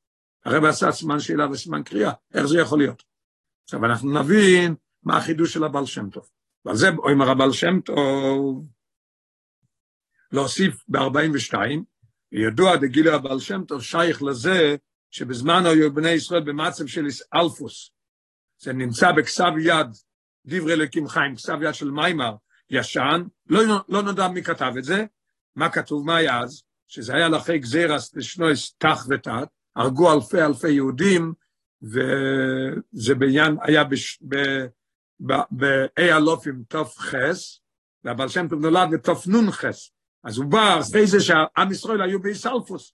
[0.46, 3.04] הרב עשה סימן שאלה וסימן קריאה, איך זה יכול להיות?
[3.64, 6.30] עכשיו אנחנו נבין מה החידוש של הבעל שם טוב.
[6.66, 8.66] ועל זה אומר הבעל שם טוב,
[10.34, 11.58] להוסיף ב-42,
[12.32, 14.76] ידוע דגילי הבעל שם טוב שייך לזה
[15.12, 17.06] שבזמן היו בני ישראל במצב של
[17.36, 17.92] אלפוס,
[18.62, 19.88] זה נמצא בכסב יד,
[20.46, 22.36] דברי אלוקים חיים, כסב יד של מיימר,
[22.70, 25.06] ישן, לא, לא נודע מי כתב את זה,
[25.56, 30.72] מה כתוב, מה היה אז, שזה היה לאחרי גזירס לשנויס תח ותת, הרגו אלפי אלפי
[30.72, 31.34] יהודים,
[31.82, 33.84] וזה בעניין, היה
[35.20, 37.60] באי אלופים תוף חס,
[38.04, 39.93] והבעל שם טוב נולד בתוף נון חס,
[40.24, 42.94] אז הוא בא אחרי זה שעם ישראל היו באיסלפוס.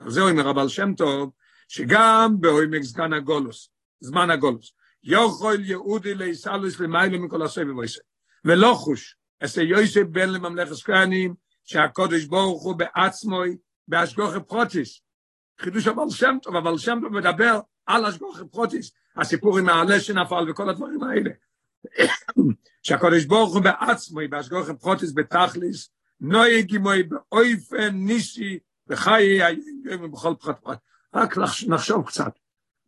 [0.00, 1.30] אז זהו אומר הבעל שם טוב,
[1.68, 3.70] שגם בעומק זמן הגולוס,
[4.00, 4.72] זמן הגולוס,
[5.02, 8.00] יוכל יהודי לאיסלוס למעלה מכל הסבב ויסה,
[8.44, 13.56] ולא חוש, עשה יוסף בן לממלכת כהנים, שהקודש ברוך הוא בעצמוי,
[13.88, 15.00] בהשגוחי פרוטיס.
[15.60, 20.50] חידוש הבעל שם טוב, הבעל שם טוב מדבר על השגוחי פרוטיס, הסיפור עם העלה שנפל
[20.50, 21.30] וכל הדברים האלה.
[22.82, 25.90] שהקודש ברוך הוא בעצמוי, בהשגוחי פרוטיס בתכליס,
[26.20, 30.78] נויג עמוי באויפן ניסי וחיי היום בכל פרט פרט.
[31.14, 31.38] רק
[31.68, 32.38] נחשוב קצת,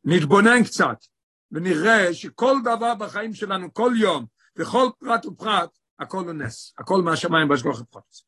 [0.05, 1.05] נתבונן קצת,
[1.53, 4.26] ונראה שכל דבר בחיים שלנו, כל יום,
[4.57, 8.24] וכל פרט ופרט, הכל הוא נס, הכל מהשמיים בהשגוח הפרוטס.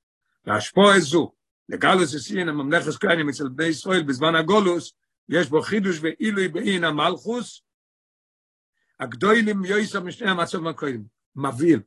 [0.47, 1.33] והשפוע זו,
[1.69, 4.93] לגלוס הסין הממלכת כהנים אצל בני ישראל בזמן הגולוס,
[5.29, 7.63] יש בו חידוש ועילוי בעין המלכוס,
[9.01, 11.03] הגדולים יויסר משני המצב מהקודם,
[11.37, 11.81] מבהיל.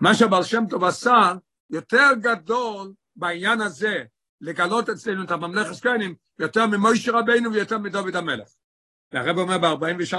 [0.00, 1.34] מה שהבעל שם טוב עשה,
[1.70, 4.04] יותר גדול בעניין הזה,
[4.40, 8.48] לגלות אצלנו את הממלכת כהנים, יותר ממוישה רבינו ויותר מדוד המלך.
[9.12, 10.16] והרב אומר ב-43,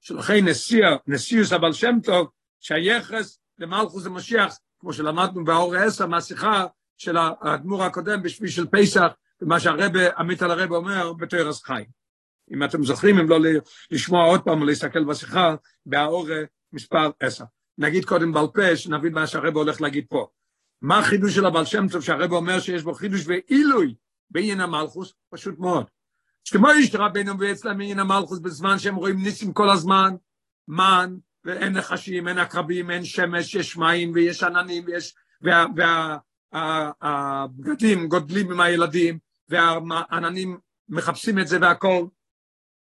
[0.00, 2.28] שלכן נשיא, נשיאוס הבעל שם טוב,
[2.60, 6.66] שהיחס למלכוס המשיח, כמו שלמדנו באור העשר מהשיחה
[6.96, 9.06] של האדמו"ר הקודם בשביל של פסח,
[9.42, 11.86] ומה שהרב, עמית על הרב אומר בתוירס חיים.
[12.52, 13.38] אם אתם זוכרים, אם לא
[13.90, 15.54] לשמוע עוד פעם, להסתכל בשיחה,
[15.86, 16.26] באור
[16.72, 17.44] מספר עשר.
[17.78, 20.26] נגיד קודם בעל פה, שנבין מה שהרב הולך להגיד פה.
[20.82, 23.94] מה החידוש של הבעל שם טוב שהרב אומר שיש בו חידוש ועילוי
[24.30, 25.12] בעניין המלכוס?
[25.30, 25.86] פשוט מאוד.
[26.44, 30.14] שכמו יש רבנו ואצלם בעניין המלכוס בזמן שהם רואים ניסים כל הזמן,
[30.68, 35.14] מן, ואין נחשים, אין עקרבים, אין שמש, יש מים ויש עננים ויש...
[36.52, 39.18] והבגדים גודלים עם הילדים,
[39.48, 40.58] והעננים
[40.88, 42.06] מחפשים את זה והכל,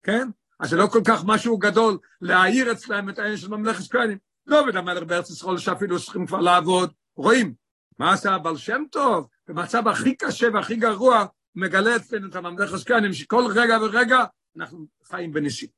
[0.02, 0.28] כן?
[0.60, 4.18] אז זה לא כל כך משהו גדול להעיר אצלם את העניין של ממלכת כהנים.
[4.48, 7.54] דוד המלך בארץ ישראל שאפילו צריכים כבר לעבוד, רואים,
[7.98, 9.28] מה עשה הבעל שם טוב?
[9.48, 11.24] במצב הכי קשה והכי גרוע,
[11.54, 14.24] מגלה אצלנו את הממלכת כהנים, שכל רגע ורגע
[14.56, 15.68] אנחנו חיים בניסים.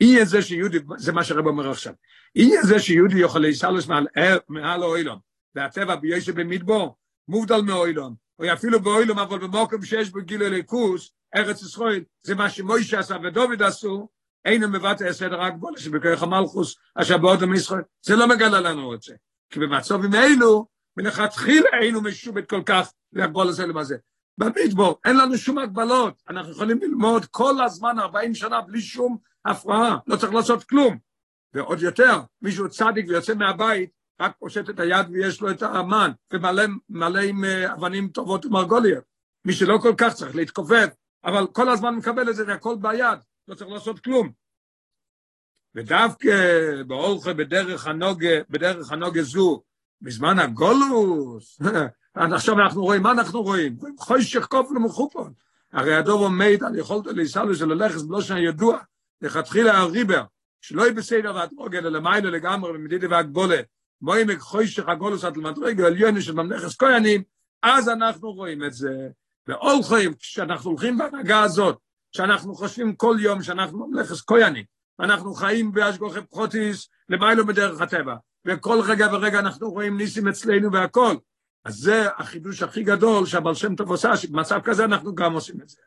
[0.00, 1.92] יהיה זה שיהודי, זה מה שהרב אומר עכשיו,
[2.34, 4.06] יהיה זה שיהודי יוכל להיסלוס מעל,
[4.48, 5.18] מעל האוילון,
[5.54, 6.96] והטבע ביוסף במדבור,
[7.28, 12.50] מובדל מאוילון, או אפילו באוילון, אבל במוקם שיש בו גילו ליכוס, ארץ ישראל, זה מה
[12.50, 14.08] שמוישה עשה ודוד עשו,
[14.44, 19.02] אינו מבטא הסדר רק בו, שבכוח המלכוס, אשר באודם ישראל, זה לא מגלה לנו את
[19.02, 19.14] זה.
[19.50, 20.66] כי במצבים אלו,
[21.00, 23.96] מלכתחילה היינו משובט כל כך להגבול לזה למזה.
[24.38, 29.98] במדבור, אין לנו שום הגבלות, אנחנו יכולים ללמוד כל הזמן 40 שנה בלי שום הפרעה,
[30.06, 30.98] לא צריך לעשות כלום.
[31.54, 33.90] ועוד יותר, מישהו צדיק ויוצא מהבית,
[34.20, 39.04] רק פושט את היד ויש לו את האמן, ומלא עם אה, אבנים טובות ומרגוליות.
[39.44, 40.88] מי שלא כל כך צריך להתכופף,
[41.24, 44.32] אבל כל הזמן מקבל את זה והכל ביד, לא צריך לעשות כלום.
[45.74, 46.36] ודווקא
[46.86, 49.62] באורך בדרך הנוגה, בדרך הנוגה זו,
[50.02, 51.60] בזמן הגולוס,
[52.14, 53.76] עכשיו אנחנו רואים, מה אנחנו רואים?
[53.80, 55.32] רואים חוישך כופל ומחופון.
[55.72, 58.78] הרי הדוב עומד על יכולת להיסלו של הלכס בלושן הידוע,
[59.22, 60.24] לכתחילה הריבר,
[60.60, 63.60] שלא יהיה בסדר והדרוגל, אלא מיילה לגמרי במדידי והגבולה,
[64.02, 67.22] מוים חוישך הגולוס עד למדרגה עליוני של ממלכס כהנים,
[67.62, 69.08] אז אנחנו רואים את זה.
[69.46, 71.78] והולכים, כשאנחנו הולכים בהנהגה הזאת,
[72.12, 74.64] שאנחנו חושבים כל יום שאנחנו ממלכס כהנים,
[75.00, 78.14] אנחנו חיים באשגוחי פחוטיס למיילו בדרך הטבע,
[78.46, 81.16] וכל רגע ורגע אנחנו רואים ניסים אצלנו והכל.
[81.64, 85.68] אז זה החידוש הכי גדול שהבעל שם טוב עושה, שבמצב כזה אנחנו גם עושים את
[85.68, 85.80] זה.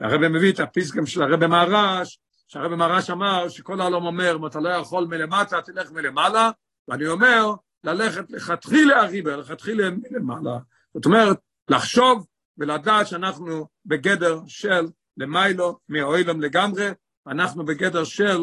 [0.00, 2.18] הרב מביא את הפסקם של הרב מהרש,
[2.48, 6.50] שהרב מהרש אמר שכל העולם אומר, אם אתה לא יכול מלמטה, תלך מלמעלה,
[6.88, 7.52] ואני אומר,
[7.84, 10.58] ללכת לכתחילה הריבה, לכתחילה מלמעלה.
[10.94, 11.36] זאת אומרת,
[11.70, 12.26] לחשוב
[12.58, 14.86] ולדעת שאנחנו בגדר של
[15.16, 16.88] למיילו, מהאוילם לגמרי,
[17.26, 18.38] אנחנו בגדר של,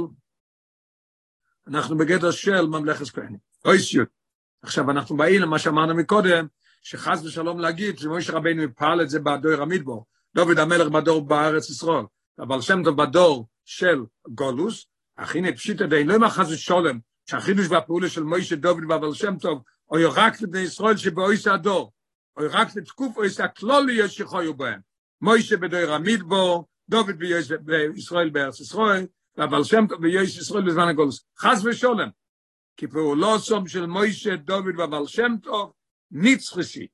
[1.68, 3.38] אנחנו בגדר של ממלכת כהנים.
[3.66, 4.10] אויסיות.
[4.62, 6.48] עכשיו אנחנו באים למה שאמרנו מקודם,
[6.82, 10.06] שחס ושלום להגיד שמשה רבינו פעל את זה בדור המדבור,
[10.36, 12.06] דוד המלך בדור בארץ ישראל,
[12.40, 14.86] אבל שם טוב בדור של גולוס,
[15.16, 17.00] אך הנה פשיטא די, לא עם החס ושלום,
[17.30, 21.92] שהחידוש והפעולה של מוישה דוד ובעל שם טוב, או רק לבני ישראל שבאויס הדור,
[22.38, 24.80] או רק לתקוף אויס הכלולי שחיו בהם.
[25.22, 27.16] מוישה בדור המדבור, דוד
[27.62, 29.06] בישראל בארץ ישראל,
[29.38, 31.26] והבעל שם טוב ביש ישראל בזמן הגולוס.
[31.40, 32.00] חס ושלום,
[32.78, 35.72] כי פעולוסום של מוישה דוד ובעל שם טוב,
[36.12, 36.88] ניצחסי.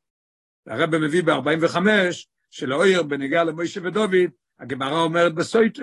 [0.68, 1.78] הרב מביא ב-45,
[2.50, 4.12] שלאויר בנגיע למוישה ודוד,
[4.60, 5.82] הגמרא אומרת בסויטה,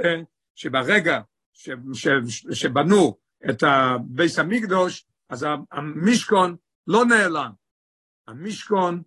[0.54, 1.20] שברגע
[1.52, 3.18] ש, ש, ש, שבנו
[3.50, 6.56] את הביס המקדוש, אז המשכון
[6.86, 7.50] לא נעלם.
[8.28, 9.02] המשכון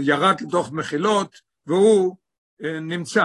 [0.00, 2.16] ירד לתוך מחילות, והוא
[2.60, 3.24] נמצא.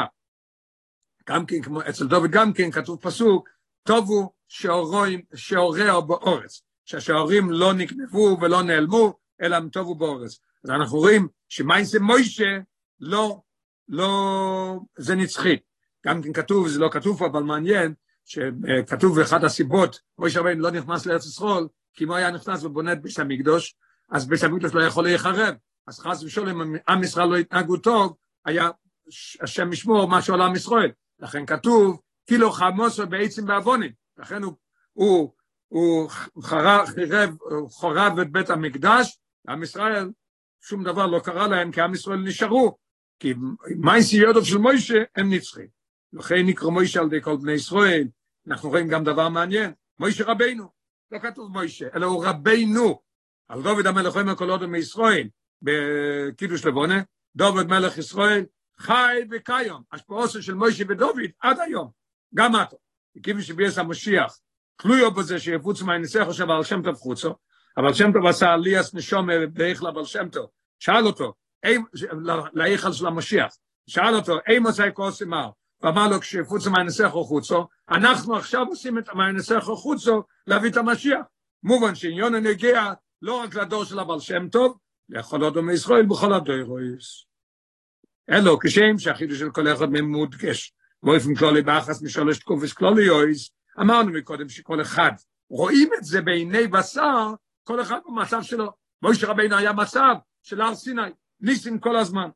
[1.30, 3.50] גם כן, כמו אצל דוד גם כן כתוב פסוק,
[3.84, 4.34] טובו
[5.34, 10.40] שעוריה באורץ, שהשעורים לא נגנבו ולא נעלמו, אלא הם טובו באורץ.
[10.64, 12.60] אז אנחנו רואים שמיינסה מוישה
[13.00, 13.42] לא,
[13.88, 15.58] לא, זה נצחי.
[16.06, 17.94] גם כן כתוב, זה לא כתוב פה, אבל מעניין,
[18.26, 22.94] שכתוב באחת הסיבות, מוישה רבינו לא נכנס לארץ ישראל, כי אם הוא היה נכנס ובונה
[22.94, 23.76] את בית המקדוש,
[24.12, 25.56] אז בית המקדוש לא יכול להיחרב.
[25.88, 28.16] אז חס ושלום, עם ישראל לא התנהגו טוב,
[28.46, 28.70] היה
[29.42, 30.92] השם ישמור מה שעולה עם ישראל.
[31.20, 32.00] לכן כתוב,
[32.30, 33.92] כאילו חמוסו בעצם בעוונים.
[34.18, 34.54] לכן הוא,
[34.94, 35.34] הוא,
[35.68, 36.10] הוא
[36.42, 37.36] חרב, חירב,
[37.70, 40.10] חורב את בית המקדש, עם ישראל,
[40.62, 42.78] שום דבר לא קרה להם, כי עם ישראל נשארו.
[43.20, 43.34] כי
[43.78, 45.68] מייסי יודוב של מוישה, הם נצחים.
[46.14, 48.08] לכן נקרא מוישה על ידי כל בני ישראל.
[48.48, 50.70] אנחנו רואים גם דבר מעניין, מוישה רבינו.
[51.12, 53.02] לא כתוב מוישה, אלא הוא רבינו.
[53.48, 55.28] על דוד המלך אומר עוד מישראל,
[55.62, 57.02] בקידוש לבונה,
[57.36, 58.46] דוד מלך ישראל,
[58.78, 61.99] חי וקיום, השפעוסו של מוישה ודוד עד היום,
[62.36, 62.78] גם עתו.
[63.24, 64.38] כיוון שביאס המשיח,
[64.76, 67.36] תלויו בזה שיפוץ מהניסח עכשיו על שם טוב חוצו,
[67.78, 70.50] אבל שם טוב עשה עליאס נשום דרך לבל שם טוב,
[70.80, 71.34] שאל אותו,
[72.54, 73.56] להיכל של המשיח,
[73.88, 75.50] שאל אותו, אי מוצאי כוס אמר,
[75.82, 81.22] ואמר לו כשיפוץ מהניסח חוצו, אנחנו עכשיו עושים את מהניסח חוצו להביא את המשיח.
[81.64, 84.78] מובן שעניון הנגיע לא רק לדור של הבל שם טוב,
[85.10, 87.26] לכל אדום ישראל בכל הדוירויס.
[88.30, 90.74] אלו כשם שהחידוש של כל אחד מהם מודגש,
[91.04, 93.50] באופן כללי באחס משלוש תקופס כללי יויס,
[93.82, 95.12] אמרנו מקודם שכל אחד
[95.50, 97.34] רואים את זה בעיני בשר,
[97.64, 98.72] כל אחד במצב שלו.
[99.02, 101.02] מוישה רבינו היה מצב של הר סיני,
[101.40, 102.30] ניסים כל הזמן.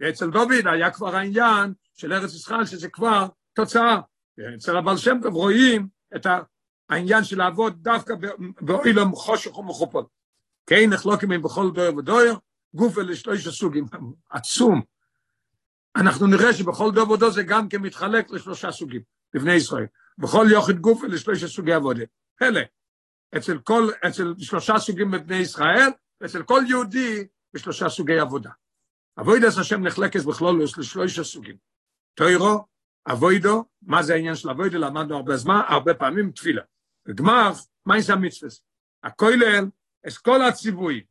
[0.00, 4.00] ואצל דוד היה כבר העניין של ארץ ישראל, שזה כבר תוצאה.
[4.56, 6.26] אצל הבעל שם טוב רואים את
[6.90, 8.14] העניין של לעבוד דווקא
[8.60, 10.08] באוילם חושך ומחופות.
[10.66, 12.38] כן, נחלוקים עם בכל דויר ודויר,
[12.74, 13.86] גוף אלה שלוש הסוגים,
[14.30, 14.82] עצום.
[15.96, 19.02] אנחנו נראה שבכל דוב ודו זה גם כן מתחלק לשלושה סוגים,
[19.34, 19.86] לבני ישראל.
[20.18, 22.04] בכל יוחד גוף אלה שלושה סוגי עבודה.
[22.38, 22.60] פלא.
[23.36, 25.88] אצל כל, אצל שלושה סוגים בבני ישראל,
[26.20, 28.50] ואצל כל יהודי בשלושה סוגי עבודה.
[29.20, 31.56] אבוידס השם נחלקת בכלול לשלושה סוגים.
[32.14, 32.66] תוירו,
[33.12, 34.78] אבוידו, מה זה העניין של אבוידו?
[34.78, 36.62] למדנו הרבה זמן, הרבה פעמים תפילה.
[37.08, 37.52] וגמר,
[37.86, 38.50] מה יש המצווה?
[39.04, 39.64] הכולל,
[40.22, 41.02] כל הציוויים,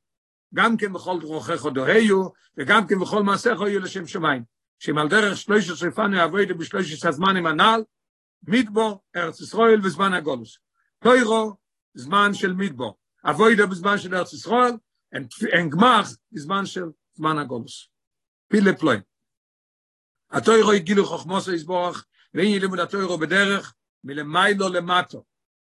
[0.53, 2.27] גם כן בכל דרוכך דוהיו,
[2.57, 4.43] וגם כן בכל מעשיך יהיו לשם שמיים.
[4.81, 7.83] שאם על דרך שלושה שריפנו אבוידו בשלושת הזמנים הנ"ל,
[8.47, 10.57] מדבור, ארץ ישראל וזמן הגולוס.
[10.99, 11.55] תוירו,
[11.93, 12.97] זמן של מדבור.
[13.25, 14.71] אבוידו בזמן של ארץ ישראל,
[15.51, 17.87] אין גמח בזמן של זמן הגולוס.
[18.47, 18.97] פילה פלוי.
[20.31, 23.73] התוירו הגילו חוכמוסו יסבורך, ואין לימוד התוירו בדרך,
[24.03, 25.23] מלמיילו למטו.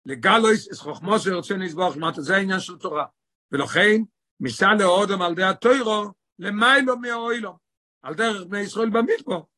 [0.06, 3.06] לגלויס es חוכמוסו ירצנו יסבורך למטו, זה העניין של תורה.
[3.52, 4.02] ולכן,
[4.40, 6.06] מיסה לאודם על די התוירו,
[6.40, 7.69] למיילו מהאוילו.
[8.02, 9.50] על דרך בני ישראל במדבור.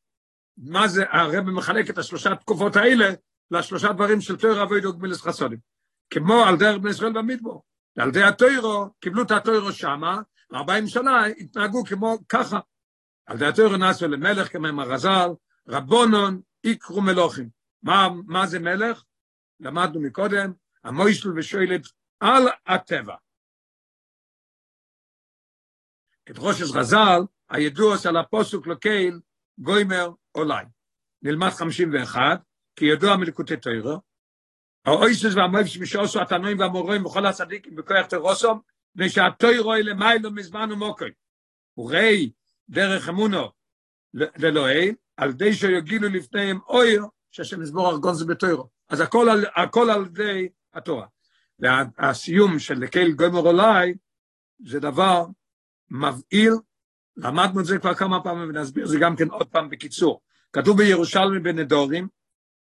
[0.57, 3.05] מה זה, הרב מחלק את השלושה תקופות האלה
[3.51, 5.59] לשלושה דברים של תוירו אבוידו גמילס חסודים.
[6.09, 7.63] כמו על דרך בני ישראל במדבור.
[7.95, 10.21] ועל די התוירו, קיבלו את התוירו שמה,
[10.51, 12.59] וארבעים שנה התנהגו כמו ככה.
[13.25, 15.29] על די התוירו נעשו למלך כמהם הרז"ל,
[15.67, 17.49] רבונון יקרו מלוכים.
[17.83, 19.03] מה, מה זה מלך?
[19.59, 21.81] למדנו מקודם, המוישל ושואלת
[22.19, 23.15] על הטבע.
[26.31, 27.21] את ראש רז"ל,
[27.51, 29.19] הידוע של הפוסוק לקייל,
[29.59, 30.65] גוימר אולי.
[31.21, 32.35] נלמד חמישים ואחד,
[32.75, 34.01] כי ידוע מלקוטי תוירו,
[34.85, 38.59] האויסס והמויפס משעושו התנועים והמורים וכל הצדיקים בכוח תרוסום,
[38.95, 41.11] מפני שהתוירו אלה מיילו מזמן ומוקוי.
[41.77, 42.31] וראי
[42.69, 43.51] דרך אמונו
[44.13, 48.69] ללוהי, על די שיגילו לפניהם אויר, שהשם יסבור ארגון זה בתוירו.
[48.89, 51.07] אז הכל על, הכל על די התורה.
[51.59, 53.93] והסיום של לקהל גומר אולי,
[54.65, 55.25] זה דבר
[55.89, 56.53] מבהיל,
[57.21, 60.21] למדנו את זה כבר כמה פעמים ונסביר זה גם כן עוד פעם בקיצור.
[60.53, 62.07] כתוב בירושלמי בנדורים,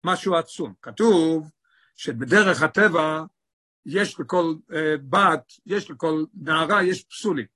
[0.04, 0.74] משהו עצום.
[0.82, 1.50] כתוב
[1.96, 3.24] שבדרך הטבע
[3.86, 4.74] יש לכל uh,
[5.08, 7.46] בת, יש לכל נערה, יש פסולים.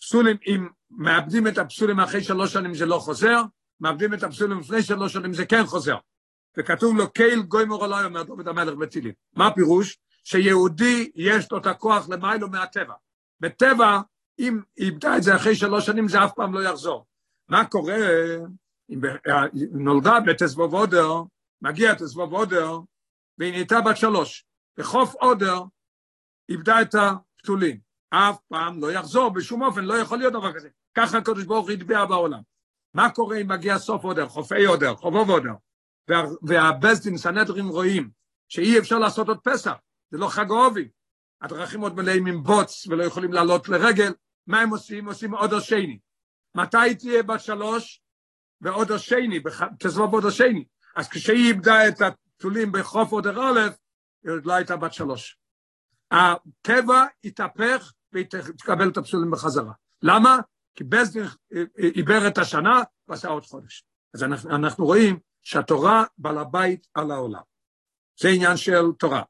[0.00, 3.42] פסולים, אם מאבדים את הפסולים אחרי שלוש שנים זה לא חוזר,
[3.80, 5.96] מאבדים את הפסולים לפני שלוש שנים זה כן חוזר.
[6.58, 9.12] וכתוב לו קייל גוי מורלוי אומר דוד המלך בתהילים.
[9.36, 9.98] מה הפירוש?
[10.24, 12.94] שיהודי יש לו את הכוח למיילו מהטבע.
[13.40, 14.00] בטבע,
[14.38, 17.06] אם איבדה את זה אחרי שלוש שנים זה אף פעם לא יחזור.
[17.48, 17.96] מה קורה
[18.90, 19.00] אם
[19.72, 21.12] נולדה בתסבוב אודר,
[21.62, 22.78] מגיע תסבוב אודר,
[23.38, 24.44] והיא נהייתה בת שלוש.
[24.78, 25.62] בחוף אודר
[26.48, 27.78] איבדה את הפתולים.
[28.10, 30.68] אף פעם לא יחזור, בשום אופן, לא יכול להיות דבר כזה.
[30.94, 32.40] ככה הקדוש ברוך הוא הטביע בעולם.
[32.94, 35.52] מה קורה אם מגיע סוף אודר, חופי אודר, חובוב אודר,
[36.42, 36.70] וה,
[37.16, 38.10] סנהדרין רואים
[38.48, 39.74] שאי אפשר לעשות עוד פסח,
[40.10, 40.88] זה לא חג אוהבי.
[41.40, 44.12] הדרכים עוד מלאים עם בוץ ולא יכולים לעלות לרגל,
[44.48, 45.08] מה הם עושים?
[45.08, 45.98] עושים אודר שני.
[46.54, 48.02] מתי תהיה בת שלוש?
[48.60, 49.40] באודר שני,
[49.78, 50.64] תזבוב אודר שני.
[50.96, 53.60] אז כשהיא איבדה את הפתולים בחוף אודר א',
[54.24, 55.38] היא עוד לא הייתה בת שלוש.
[56.10, 58.26] הטבע התהפך והיא
[58.58, 59.72] תקבל את הפסולים בחזרה.
[60.02, 60.38] למה?
[60.74, 61.24] כי בזדין
[61.94, 63.84] עיבר את השנה ועשה עוד חודש.
[64.14, 67.42] אז אנחנו, אנחנו רואים שהתורה בעל הבית על העולם.
[68.20, 69.22] זה עניין של תורה.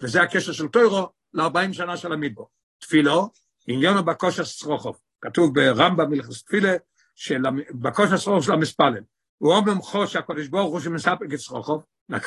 [0.00, 2.50] וזה הקשר של טוירו ל-40 שנה של המדבור.
[2.78, 3.30] תפילו,
[3.66, 5.00] עניינו בקושר סרוכוב.
[5.20, 6.72] כתוב ברמב"ם מלכס תפילה,
[7.14, 9.02] שבקושר סרוכוב של המספלל.
[9.38, 11.84] הוא אומר חוש הקודש ברוך הוא שמספק את סרוכוב,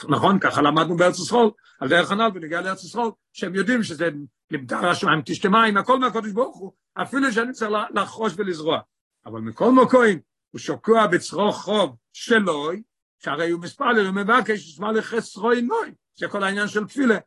[0.10, 4.10] נכון, ככה למדנו בארץ ישראל, על דרך הנ"ל ונגיע לארץ ישראל, שהם יודעים שזה
[4.52, 6.72] נמדר השמיים, תשתה מים, הכל מהקודש ברוך הוא,
[7.02, 8.80] אפילו שאני צריך לחרוש ולזרוע.
[9.26, 10.04] אבל מכל מקום,
[10.52, 12.84] הוא שוקע בצרוך חוב שלוי,
[13.20, 17.18] שהרי הוא מספלל, הוא מבקש, שמע לחסרוי נוי, זה כל העניין של תפילה.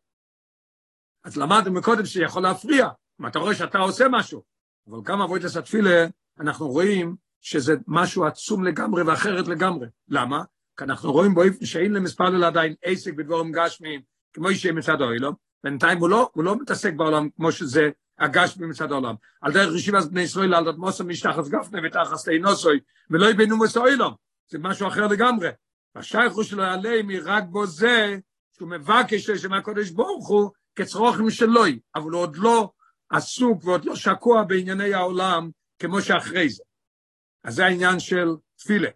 [1.24, 2.88] אז למדנו מקודם שיכול להפריע,
[3.26, 4.42] אתה רואה שאתה עושה משהו,
[4.88, 6.06] אבל כמה אבוידס התפילה,
[6.40, 9.86] אנחנו רואים שזה משהו עצום לגמרי ואחרת לגמרי.
[10.08, 10.42] למה?
[10.76, 14.00] כי אנחנו רואים בו שאין למספלל עדיין עסק בדבורים גשמיים,
[14.32, 18.92] כמו שיהיה מצד האוילום, בינתיים הוא לא, הוא לא מתעסק בעולם כמו שזה הגשמי מצד
[18.92, 19.14] העולם.
[19.40, 24.14] על דרך ישיבת בני ישראל, על דת מוסר משתחס גפני ותחס תאינוסוי, ולא יבינו מסוילום,
[24.50, 25.48] זה משהו אחר לגמרי.
[25.94, 28.18] והשייכו שלו עליהם היא רק בו זה,
[28.56, 32.70] שהוא מבקש לשם הקודש ברוך הוא, כצרוכים שלוי, אבל הוא עוד לא
[33.10, 36.62] עסוק ועוד לא שקוע בענייני העולם כמו שאחרי זה.
[37.44, 38.88] אז זה העניין של תפילה.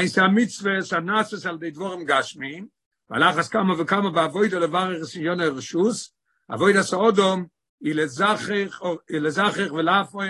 [0.00, 2.66] יעשה המצווה סנאסס על די דבורם גשמיים,
[3.10, 6.14] והלחס כמה וכמה באבוידו לברך סיון הרשוס,
[6.54, 7.46] אבוידו סעודום,
[7.80, 7.94] היא
[9.20, 10.22] לזכך ולהפוך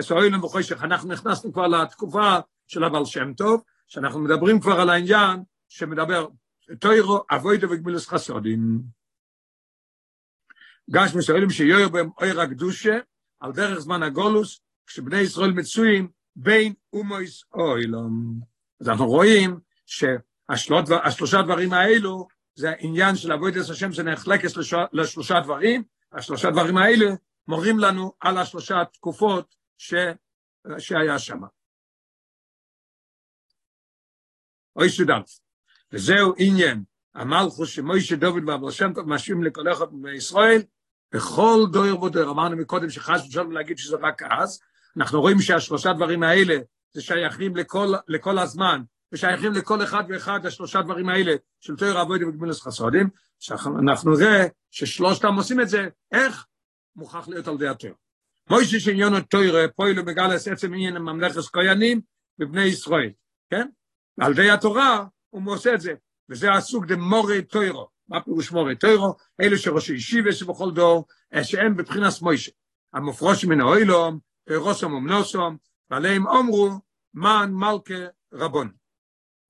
[0.00, 0.82] אסוילם וחושך.
[0.82, 6.26] אנחנו נכנסנו כבר לתקופה של הבעל שם טוב, שאנחנו מדברים כבר על העניין שמדבר
[6.80, 8.97] תוירו אבוידו וגמילוס חסודים.
[10.90, 12.98] גש מסוילים שיוער בהם אויר הקדושה,
[13.40, 18.40] על דרך זמן הגולוס, כשבני ישראל מצויים בין אומויס אוילום.
[18.80, 24.48] אז אנחנו רואים שהשלושה דברים האלו זה העניין של עבודת השם שנחלקת
[24.92, 25.82] לשלושה דברים,
[26.12, 27.06] השלושה דברים האלה
[27.48, 29.94] מורים לנו על השלושה תקופות ש...
[30.78, 31.40] שהיה שם.
[34.76, 35.42] אוי סודנס,
[35.92, 36.84] וזהו עניין
[37.14, 40.62] המלכוס שמוישה דוד ואבל שם טוב משווים לכל אחד בישראל,
[41.12, 44.60] בכל דויר ודויר, אמרנו מקודם שחס ושלום להגיד שזה רק אז,
[44.96, 46.58] אנחנו רואים שהשלושה דברים האלה
[46.92, 48.82] זה שייכים לכל, לכל הזמן,
[49.12, 55.34] ושייכים לכל אחד ואחד השלושה דברים האלה של תויר אבוידי וגמילוס חסודים, שאנחנו נראה ששלושתם
[55.34, 56.46] עושים את זה, איך?
[56.96, 57.94] מוכרח להיות על ידי התויר.
[58.50, 62.00] מוישה שעניון התויר פועלו בגלס עצם עניין ממלכת כהנים
[62.38, 63.10] בבני ישראל,
[63.50, 63.68] כן?
[64.20, 65.94] על ידי התורה הוא עושה את זה,
[66.30, 67.88] וזה הסוג דמורי תוירו.
[68.08, 69.14] מה פירוש מורי תוירו?
[69.40, 71.04] אלו שראשי ישיבה שבכל דור,
[71.42, 72.50] שהם בבחינת מוישה.
[72.92, 74.18] המופרוש מן האוילום,
[74.56, 75.56] רוסם ומנוסום,
[75.90, 76.70] ועליהם אומרו,
[77.14, 77.94] מן מלכה
[78.32, 78.70] רבון.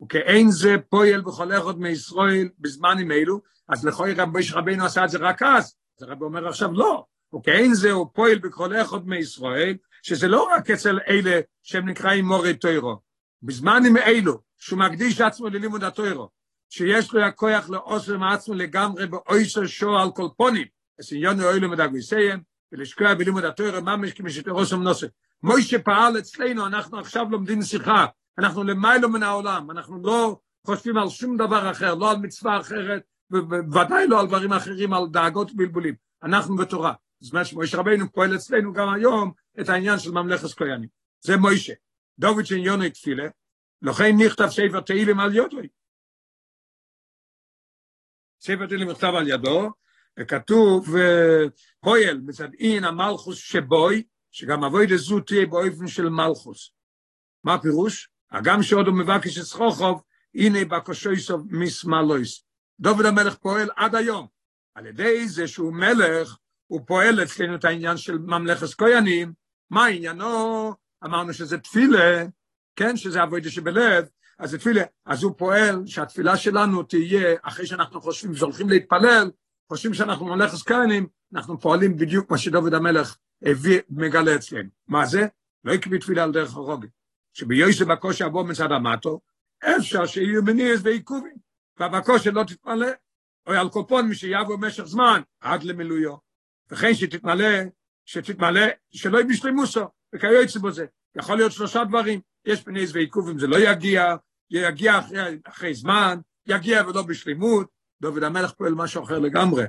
[0.02, 5.18] וכאין זה פועל בכל אחד מישראל בזמנים אלו, אז לכוי רבי רבינו עשה את זה
[5.18, 7.04] רק אז, אז הרב אומר עכשיו לא,
[7.34, 12.54] וכאין זה הוא פועל בכל אחד מישראל, שזה לא רק אצל אלה שהם נקראים מורי
[12.54, 13.00] תוירו,
[13.42, 16.28] בזמנים אלו, שהוא מקדיש עצמו ללימוד התוירו,
[16.70, 20.66] שיש לו הכוח לעושר מעצמו לגמרי באויסר שור על כל פונים,
[20.98, 22.40] אז עניון אוהלו מדגויסיהם,
[22.72, 25.06] ולשקוע בלימוד התוירו ממש כמי שתרוסם נוסף.
[25.42, 28.06] מוישה פעל אצלנו, אנחנו עכשיו לומדים שיחה,
[28.38, 33.02] אנחנו למיילו מן העולם, אנחנו לא חושבים על שום דבר אחר, לא על מצווה אחרת,
[33.30, 35.94] ובוודאי לא על דברים אחרים, על דאגות ובלבולים.
[36.22, 36.92] אנחנו בתורה.
[37.20, 40.88] זאת אומרת שמוישה רבינו פועל אצלנו גם היום את העניין של ממלכת כהנים.
[41.20, 41.72] זה מוישה.
[42.18, 43.28] דוד שעניונו תפילה,
[43.82, 45.68] לכן נכתב ספר תהילים על יודוי.
[48.40, 49.70] ספר תהילים נכתב על ידו,
[50.18, 50.96] וכתוב
[51.80, 56.70] פועל מצד אין המלכוס שבוי, שגם אבוי דזו תהיה באופן של מלכוס.
[57.44, 58.08] מה הפירוש?
[58.30, 60.02] הגם שעוד הוא מבקש את סחוכוב,
[60.34, 62.44] הנה בקושויסוב מסמלויס.
[62.80, 64.26] דוד המלך פועל עד היום.
[64.74, 66.36] על ידי זה שהוא מלך,
[66.66, 69.32] הוא פועל אצלנו את העניין של ממלכת כהנים.
[69.70, 70.74] מה עניינו?
[71.04, 72.24] אמרנו שזה תפילה,
[72.76, 74.04] כן, שזה אבוידה שבלב,
[74.38, 79.30] אז זה תפילה, אז הוא פועל שהתפילה שלנו תהיה, אחרי שאנחנו חושבים שהולכים להתפלל,
[79.68, 84.68] חושבים שאנחנו ממלכת כהנים, אנחנו פועלים בדיוק מה שדוד המלך הביא, מגלה אצלנו.
[84.88, 85.26] מה זה?
[85.64, 86.86] לא יקבי תפילה על דרך הרוגי.
[87.32, 89.20] שביוסף בקושי אבוא מצד המטו,
[89.64, 91.36] אפשר שיהיו מניעס ועיכובים,
[91.78, 92.88] והבקושי לא תתמלא,
[93.46, 96.16] או על קופון מי שיבוא במשך זמן, עד למילויו.
[96.70, 97.48] וכן שתתמלא,
[98.04, 99.84] שתתמלא, שלא יהיה בשלימוסו,
[100.14, 100.86] וכיוצא בזה.
[101.16, 104.16] יכול להיות שלושה דברים, יש מניעס ועיכובים, זה לא יגיע,
[104.50, 107.68] יגיע אחרי, אחרי זמן, יגיע ולא בשלימות,
[108.00, 109.64] דוד המלך פועל משהו אחר לגמרי,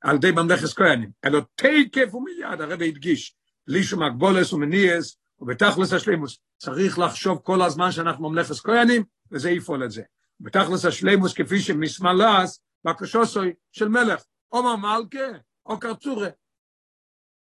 [0.00, 6.38] על די ממלכת כהנים, אלא תקף ומיד, הרב הדגיש, בלי שום הגבולס ומניעס, ובתכלס השלימוס,
[6.58, 10.02] צריך לחשוב כל הזמן שאנחנו ממלכת כהנים, וזה יפעול את זה.
[10.40, 14.22] בתכלס השלימוס כפי שמסמלס, בקשוסוי של מלך,
[14.52, 16.28] או מלכה, או קרצורה.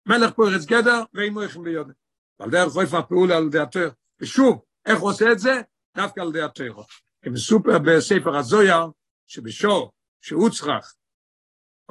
[0.06, 1.94] מלך פורץ גדר, ואין מויכים ביודה.
[2.40, 3.90] ועל דרך חויף הפעולה על ידי התר.
[4.22, 5.62] ושוב, איך הוא עושה את זה?
[5.98, 6.74] דווקא על ידי התר.
[7.22, 8.86] כמסופר בספר הזויר,
[9.28, 9.92] שבשור,
[10.22, 10.94] שהוא צריך,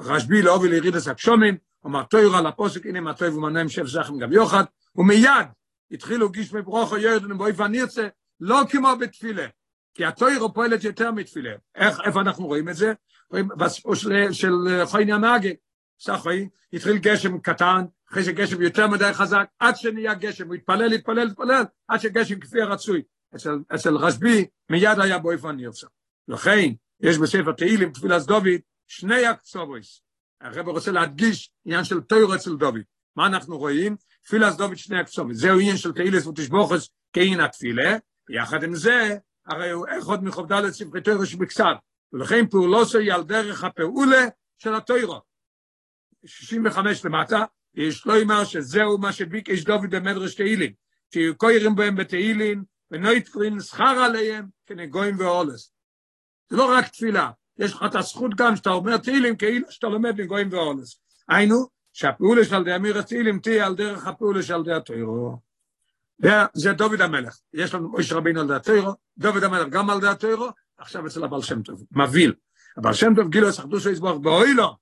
[0.00, 4.32] רשבי להוביל ירידס הקשומים, אומר תויר על הפוסק, הנה מה טוב ומנה המשך זכם גם
[4.32, 4.64] יוחד,
[4.96, 5.46] ומיד
[5.90, 8.08] התחילו גישמי ברוכו ירדן באופן נרצה,
[8.40, 9.46] לא כמו בתפילה,
[9.94, 11.52] כי התוירו פועלת יותר מתפילה.
[11.74, 12.92] איך, איפה אנחנו רואים את זה?
[13.30, 14.52] רואים בסיפור של, של
[14.84, 15.54] חויני הנהגי,
[16.00, 21.26] סחוי, התחיל גשם קטן, אחרי שגשם יותר מדי חזק, עד שנהיה גשם, הוא התפלל, התפלל,
[21.26, 23.02] התפלל, עד שגשם כפי הרצוי.
[23.36, 25.86] אצל, אצל רשבי מיד היה באופן נרצה.
[26.28, 30.02] לכן, יש בספר תהילים, תפילת דוד, שני הקצובויס.
[30.40, 32.80] הרב רוצה להדגיש עניין של תוירו אצל דוד.
[33.16, 33.96] מה אנחנו רואים?
[34.24, 35.38] תפילת דוד שני הקצובויס.
[35.38, 37.96] זהו עניין של תהילס ותשבוכס כאין התפילה,
[38.30, 39.16] יחד עם זה,
[39.46, 41.76] הרי הוא אחד מחוב ד' ספרי תוירו שבקצת.
[42.12, 44.24] ולכן פעולוסו היא על דרך הפעולה
[44.58, 45.20] של התוירו.
[46.26, 50.72] 65 למטה, יש לו אמר שזהו מה שביקש דוד במדרש תהילים,
[51.14, 55.72] שיהיו קוירים בהם בתהילים, ונויטקלין שכר עליהם כנגויים ואולס.
[56.48, 60.20] זה לא רק תפילה, יש לך את הזכות גם שאתה אומר תהילים כאילו שאתה לומד
[60.20, 61.00] מגויים ואולס.
[61.28, 65.38] היינו, שהפעולה של די אמיר התהילים תהיה על דרך הפעולה של די התוירו.
[66.54, 70.08] זה דוד המלך, יש לנו מויש רבינו על די התוירו, דוד המלך גם על די
[70.08, 72.34] התוירו, עכשיו אצל הבעל שם טוב, מבהיל.
[72.76, 74.76] הבעל שם טוב גילו יסחדו שהוא יסבור באוי לו,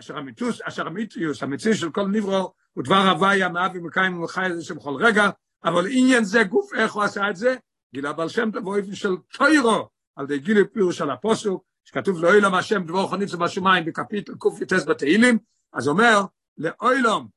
[0.00, 4.56] אשר המיתוס, אשר המיתיוס, המציא של כל נברו, הוא דבר הוויה מאבי מקיים ומחי את
[4.56, 5.30] זה שבכל רגע,
[5.66, 7.56] אבל עניין זה גוף איך הוא עשה את זה,
[7.94, 12.54] גילה הבעל שם טוב באופן של תורה, על ידי גילוי פירוש על הפסוק, שכתוב לעולם
[12.54, 15.38] השם דברך ניצב בשמיים בקפיטל קי"ט בתהילים,
[15.72, 16.20] אז אומר
[16.58, 17.28] לעולם,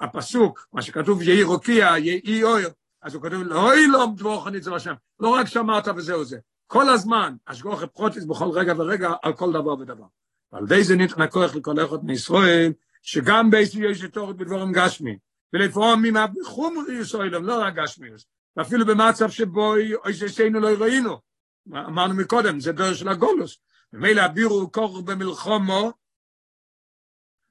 [0.00, 2.68] הפסוק, מה שכתוב יהי רקיע, יהי אור,
[3.02, 7.84] אז הוא כותב לעולם דברך ניצב בשמיים, לא רק שאמרת וזהו זה, כל הזמן, השגחה
[7.84, 10.06] פרטית בכל רגע ורגע על כל דבר ודבר.
[10.52, 12.72] ועל ידי זה ניתן הכוח לכל אחד מישראל,
[13.02, 15.18] שגם בייסי יש תורת בדבורם גשמי,
[15.54, 18.08] ולפעמים בחומר ישראלם, לא רק גשמי,
[18.56, 19.74] ואפילו במצב שבו
[20.04, 21.20] אוי ששיינו לא ראינו,
[21.68, 23.58] אמרנו מקודם, זה דרך של הגולוס.
[23.92, 25.92] ומילא הבירו כוח במלחומו,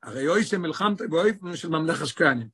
[0.04, 1.70] הרי אוי שמלחמת באופן של
[2.04, 2.48] השקענים.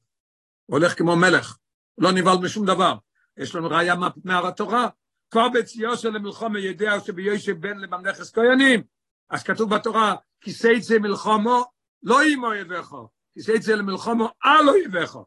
[0.66, 1.58] הוא הולך כמו מלך,
[1.98, 2.96] לא נבהל משום דבר.
[3.38, 4.88] יש לנו ראייה מהתורה,
[5.32, 8.84] כבר בציור של המלחומה ידע שביושב בן לממלך השקענים.
[9.30, 11.66] אז כתוב בתורה, כיסא יצא מלחומו,
[12.04, 12.96] לא עם אויביך,
[13.34, 15.18] כיסא יצא למלחומו על אויביך.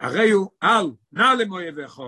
[0.00, 2.00] הרי הוא על, נע למויביך.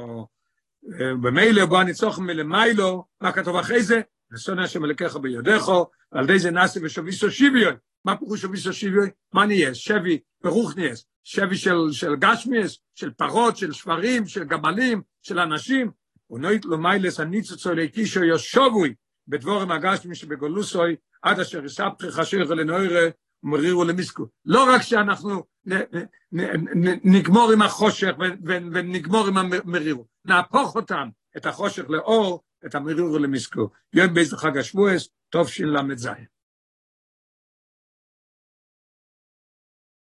[1.23, 4.01] במילא בוא הניצוח מלמיילו, מה כתוב אחרי זה?
[4.33, 7.75] ושונא השם אלוקיך ביודךו, ועל די זה נעשה ושוויסו שוויון.
[8.05, 9.09] מה פירוש שוויסו שוויון?
[9.33, 9.75] מה נהיה?
[9.75, 10.95] שבי, ברוך נהיה.
[11.25, 15.91] שבי של, של גשמיאס, של פרות, של שברים, של גמלים, של אנשים.
[16.31, 18.95] ונוית לו מיילס הניצוצו לאקישו יושבוי,
[19.29, 23.09] בדבורם הגשמי שבגולוסוי, עד אשר יספחי חשיר לנוירה,
[23.43, 24.27] ומרירו למיסקו.
[24.45, 25.45] לא רק שאנחנו
[27.05, 28.11] נגמור עם החושך
[28.45, 33.71] ונגמור עם המרירו, נהפוך אותם, את החושך לאור, את המרירו למיסקו.
[33.93, 36.09] יום באיזה חג השבועס, טוב של"ז.